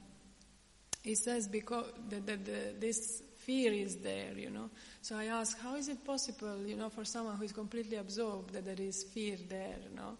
he 1.04 1.16
says, 1.16 1.47
because 1.47 1.86
the, 2.10 2.38
this 2.80 3.24
fear 3.46 3.72
is 3.74 3.98
there, 3.98 4.34
you 4.38 4.50
know. 4.50 4.70
So 5.02 5.16
I 5.18 5.26
ask, 5.28 5.58
how 5.60 5.76
is 5.76 5.88
it 5.88 6.04
possible, 6.04 6.66
you 6.66 6.76
know, 6.76 6.89
for 6.89 7.06
someone 7.06 7.36
who 7.38 7.44
is 7.44 7.52
completely 7.54 7.98
absorbed 7.98 8.54
that 8.54 8.64
there 8.66 8.80
is 8.82 9.04
fear 9.04 9.38
there, 9.48 9.80
no? 9.96 10.18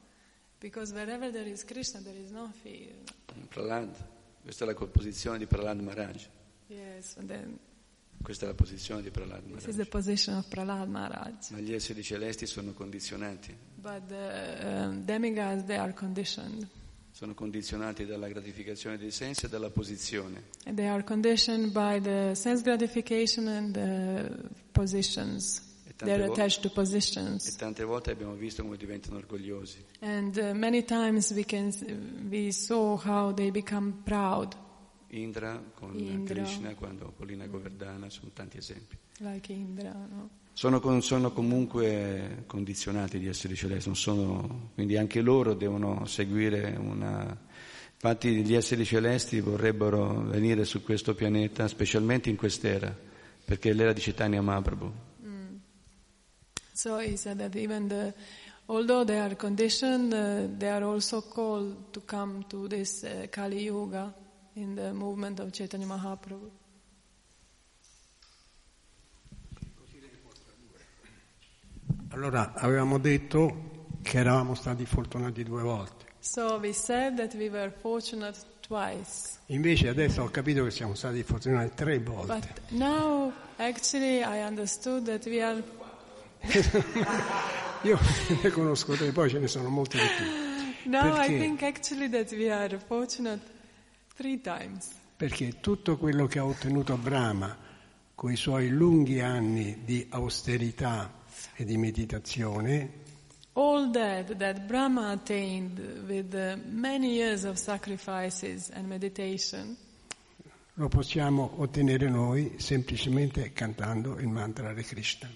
Because 0.60 0.94
wherever 0.94 1.32
there 1.32 1.48
is 1.48 1.64
Krishna, 1.64 2.02
there 2.02 2.16
is 2.18 2.32
no 2.32 2.50
fear. 2.64 2.94
Prahlad. 3.50 3.90
Questa 4.44 4.66
è 4.66 4.68
la 4.68 4.74
posizione 4.74 5.38
di 5.38 5.46
Prahlad 5.46 5.80
Maharaj. 5.80 6.28
Yes, 6.68 7.16
and 7.18 7.28
then 7.28 7.60
Questa 8.22 8.46
è 8.46 8.50
la 8.50 8.54
posizione 8.54 9.02
di 9.02 9.10
Prahlad 9.10 9.42
this 9.42 9.68
is 9.68 9.76
Maharaj. 9.76 9.76
the 9.78 9.86
position 9.86 10.36
of 10.38 10.48
Prahlad 10.48 10.88
Maharaj. 10.90 11.50
Ma 11.50 11.60
gli 11.60 11.74
esseri 11.74 12.04
celesti 12.04 12.46
sono 12.46 12.72
condizionati. 12.74 13.56
But 13.76 14.08
the 14.08 14.58
um, 14.64 15.04
demigods, 15.06 15.64
they 15.66 15.78
are 15.78 15.94
conditioned. 15.94 16.68
Sono 17.22 17.36
condizionati 17.36 18.08
dalla 18.08 18.28
gratificazione 18.28 18.98
dei 18.98 19.12
sensi 19.12 19.46
e 19.46 19.50
dalla 19.50 19.70
posizione. 19.70 20.46
And 20.66 20.76
They 20.76 20.88
are 20.88 21.04
conditioned 21.04 21.72
by 21.72 22.02
the 22.02 22.34
sense 22.34 22.64
gratification 22.64 23.48
and 23.48 23.74
the 23.76 24.50
positions. 24.72 25.60
E 25.86 25.94
tante 25.96 26.06
They're 26.06 26.26
vo- 26.26 26.34
attached 26.34 26.62
to 26.64 26.70
E 27.48 27.56
tante 27.56 27.84
volte 27.84 28.10
abbiamo 28.10 28.34
visto 28.34 28.64
come 28.64 28.76
diventano 28.76 29.18
orgogliosi. 29.18 29.86
And 30.00 30.36
uh, 30.36 30.56
many 30.58 30.84
times 30.84 31.30
we 31.30 31.46
can 31.46 31.70
we 32.28 32.52
saw 32.52 33.00
how 33.00 33.32
they 33.32 33.52
become 33.52 34.02
proud, 34.04 34.56
Indra 35.10 35.62
con 35.76 35.96
Indra. 36.00 36.42
Krishna, 36.42 36.74
quando 36.74 37.14
Polina 37.16 37.46
Govardhana, 37.46 38.10
sono 38.10 38.32
tanti 38.34 38.58
esempi. 38.58 38.98
like 39.20 39.54
Indra. 39.54 39.92
No? 39.94 40.28
Sono, 40.54 41.02
sono 41.02 41.32
comunque 41.32 42.44
condizionati 42.46 43.18
di 43.20 43.28
esseri 43.28 43.56
celesti, 43.56 43.96
sono- 43.96 44.72
quindi 44.76 44.98
anche 44.98 45.22
loro 45.22 45.54
devono 45.54 46.06
seguire 46.06 46.76
una... 46.78 47.50
Infatti 47.94 48.44
gli 48.44 48.56
esseri 48.56 48.84
celesti 48.84 49.40
vorrebbero 49.40 50.22
venire 50.22 50.66
su 50.66 50.84
questo 50.84 51.14
pianeta, 51.14 51.68
specialmente 51.68 52.30
in 52.30 52.36
quest'era, 52.36 52.96
perché 53.46 53.70
è 53.70 53.74
l'era 53.74 53.94
di 53.94 54.02
Chaitanya 54.02 54.42
Mahaprabhu. 54.42 54.92
So 56.74 56.98
he 56.98 57.16
said 57.16 57.38
that 57.38 57.56
even 57.56 57.88
the, 57.90 58.12
although 58.66 59.04
they 59.04 59.20
are 59.20 59.36
conditioned, 59.36 60.14
uh, 60.14 60.48
they 60.58 60.70
are 60.70 60.84
also 60.84 61.22
called 61.22 61.92
to 61.94 62.02
come 62.02 62.44
to 62.48 62.68
this 62.68 63.04
uh, 63.04 63.28
Kali 63.30 63.66
Yuga 63.66 64.12
in 64.56 64.74
the 64.74 64.92
movement 64.92 65.40
of 65.40 65.52
Chaitanya 65.52 65.86
Mahaprabhu. 65.86 66.50
Allora, 72.12 72.54
avevamo 72.56 72.98
detto 72.98 73.88
che 74.02 74.18
eravamo 74.18 74.54
stati 74.56 74.86
fortunati 74.86 75.44
due 75.44 75.62
volte. 75.62 76.06
So 76.20 76.58
we 76.62 76.74
said 76.74 77.16
that 77.18 77.34
we 77.36 77.50
were 77.50 77.72
fortunate 77.82 78.38
twice, 78.60 79.40
Invece 79.48 79.90
adesso 79.90 80.22
ho 80.22 80.30
capito 80.30 80.64
che 80.64 80.72
siamo 80.72 80.94
stati 80.94 81.24
fortunati 81.24 81.72
tre 81.76 82.00
volte. 82.00 82.34
but 82.34 82.62
now 82.70 83.32
actually 83.58 84.20
I 84.22 84.44
understood 84.46 85.06
that 85.06 85.26
we 85.26 85.42
are. 85.42 85.64
Io 87.84 87.98
ne 88.44 88.50
conosco 88.52 88.94
tre, 88.94 89.12
poi 89.12 89.30
ce 89.30 89.40
ne 89.40 89.48
sono 89.48 89.70
molti 89.70 89.98
di 89.98 90.04
più. 90.84 90.92
Now 90.92 91.14
I 91.16 91.28
Perché? 91.28 91.38
think 91.40 91.62
actually 91.64 92.10
that 92.10 92.32
we 92.32 92.52
are 92.52 92.78
fortunate 92.80 93.42
three 94.16 94.40
times. 94.42 94.90
Perché 95.18 95.60
tutto 95.60 95.98
quello 95.98 96.28
che 96.28 96.40
ha 96.40 96.46
ottenuto 96.46 96.98
Brahma 96.98 97.56
con 98.16 98.32
i 98.32 98.36
suoi 98.36 98.70
lunghi 98.70 99.20
anni 99.22 99.82
di 99.86 100.06
austerità 100.10 101.12
e 101.56 101.64
di 101.66 101.78
meditazione, 101.78 103.10
All 103.54 103.92
that 103.92 104.38
that 104.38 104.66
Brahma 104.66 105.12
attained 105.12 105.78
with 106.08 106.34
uh, 106.34 106.56
many 106.70 107.16
years 107.16 107.44
of 107.44 107.58
sacrifices 107.58 108.70
and 108.70 108.88
meditation, 108.88 109.76
lo 110.76 110.88
possiamo 110.88 111.56
ottenere 111.58 112.10
noi 112.10 112.54
semplicemente 112.58 113.52
cantando 113.52 114.18
il 114.20 114.30
mantra 114.30 114.70
Hare 114.70 114.84
Krishna. 114.84 115.30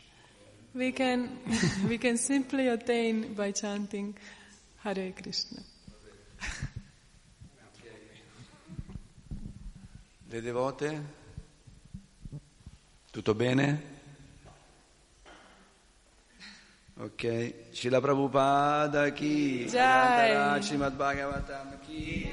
we 0.76 0.92
can 0.94 1.40
we 1.88 1.98
can 1.98 2.18
simply 2.18 2.70
attain 2.70 3.34
by 3.34 3.52
chanting 3.52 4.16
Hare 4.84 5.12
Krishna. 5.12 5.62
Le 10.30 10.42
devote? 10.42 11.02
Tutto 13.12 13.34
bene? 13.34 13.95
Ok, 16.98 17.74
Shila 17.74 18.00
Prabhupada 18.00 19.12
chi? 19.12 19.66
Jai. 19.68 20.62
Srimad 20.62 20.96
Bhagavatam 20.96 21.78
chi? 21.86 22.32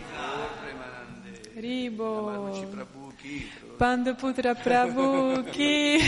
Premanande. 0.62 1.50
Ribo, 1.56 2.70
Prabhu 2.70 3.12
chi? 3.16 3.50
Pandaputra 3.76 4.54
Prabhu 4.54 5.42
ki, 5.50 5.98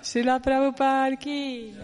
Srila 0.00 0.40
Prabhupada 0.40 1.16
ki. 1.18 1.76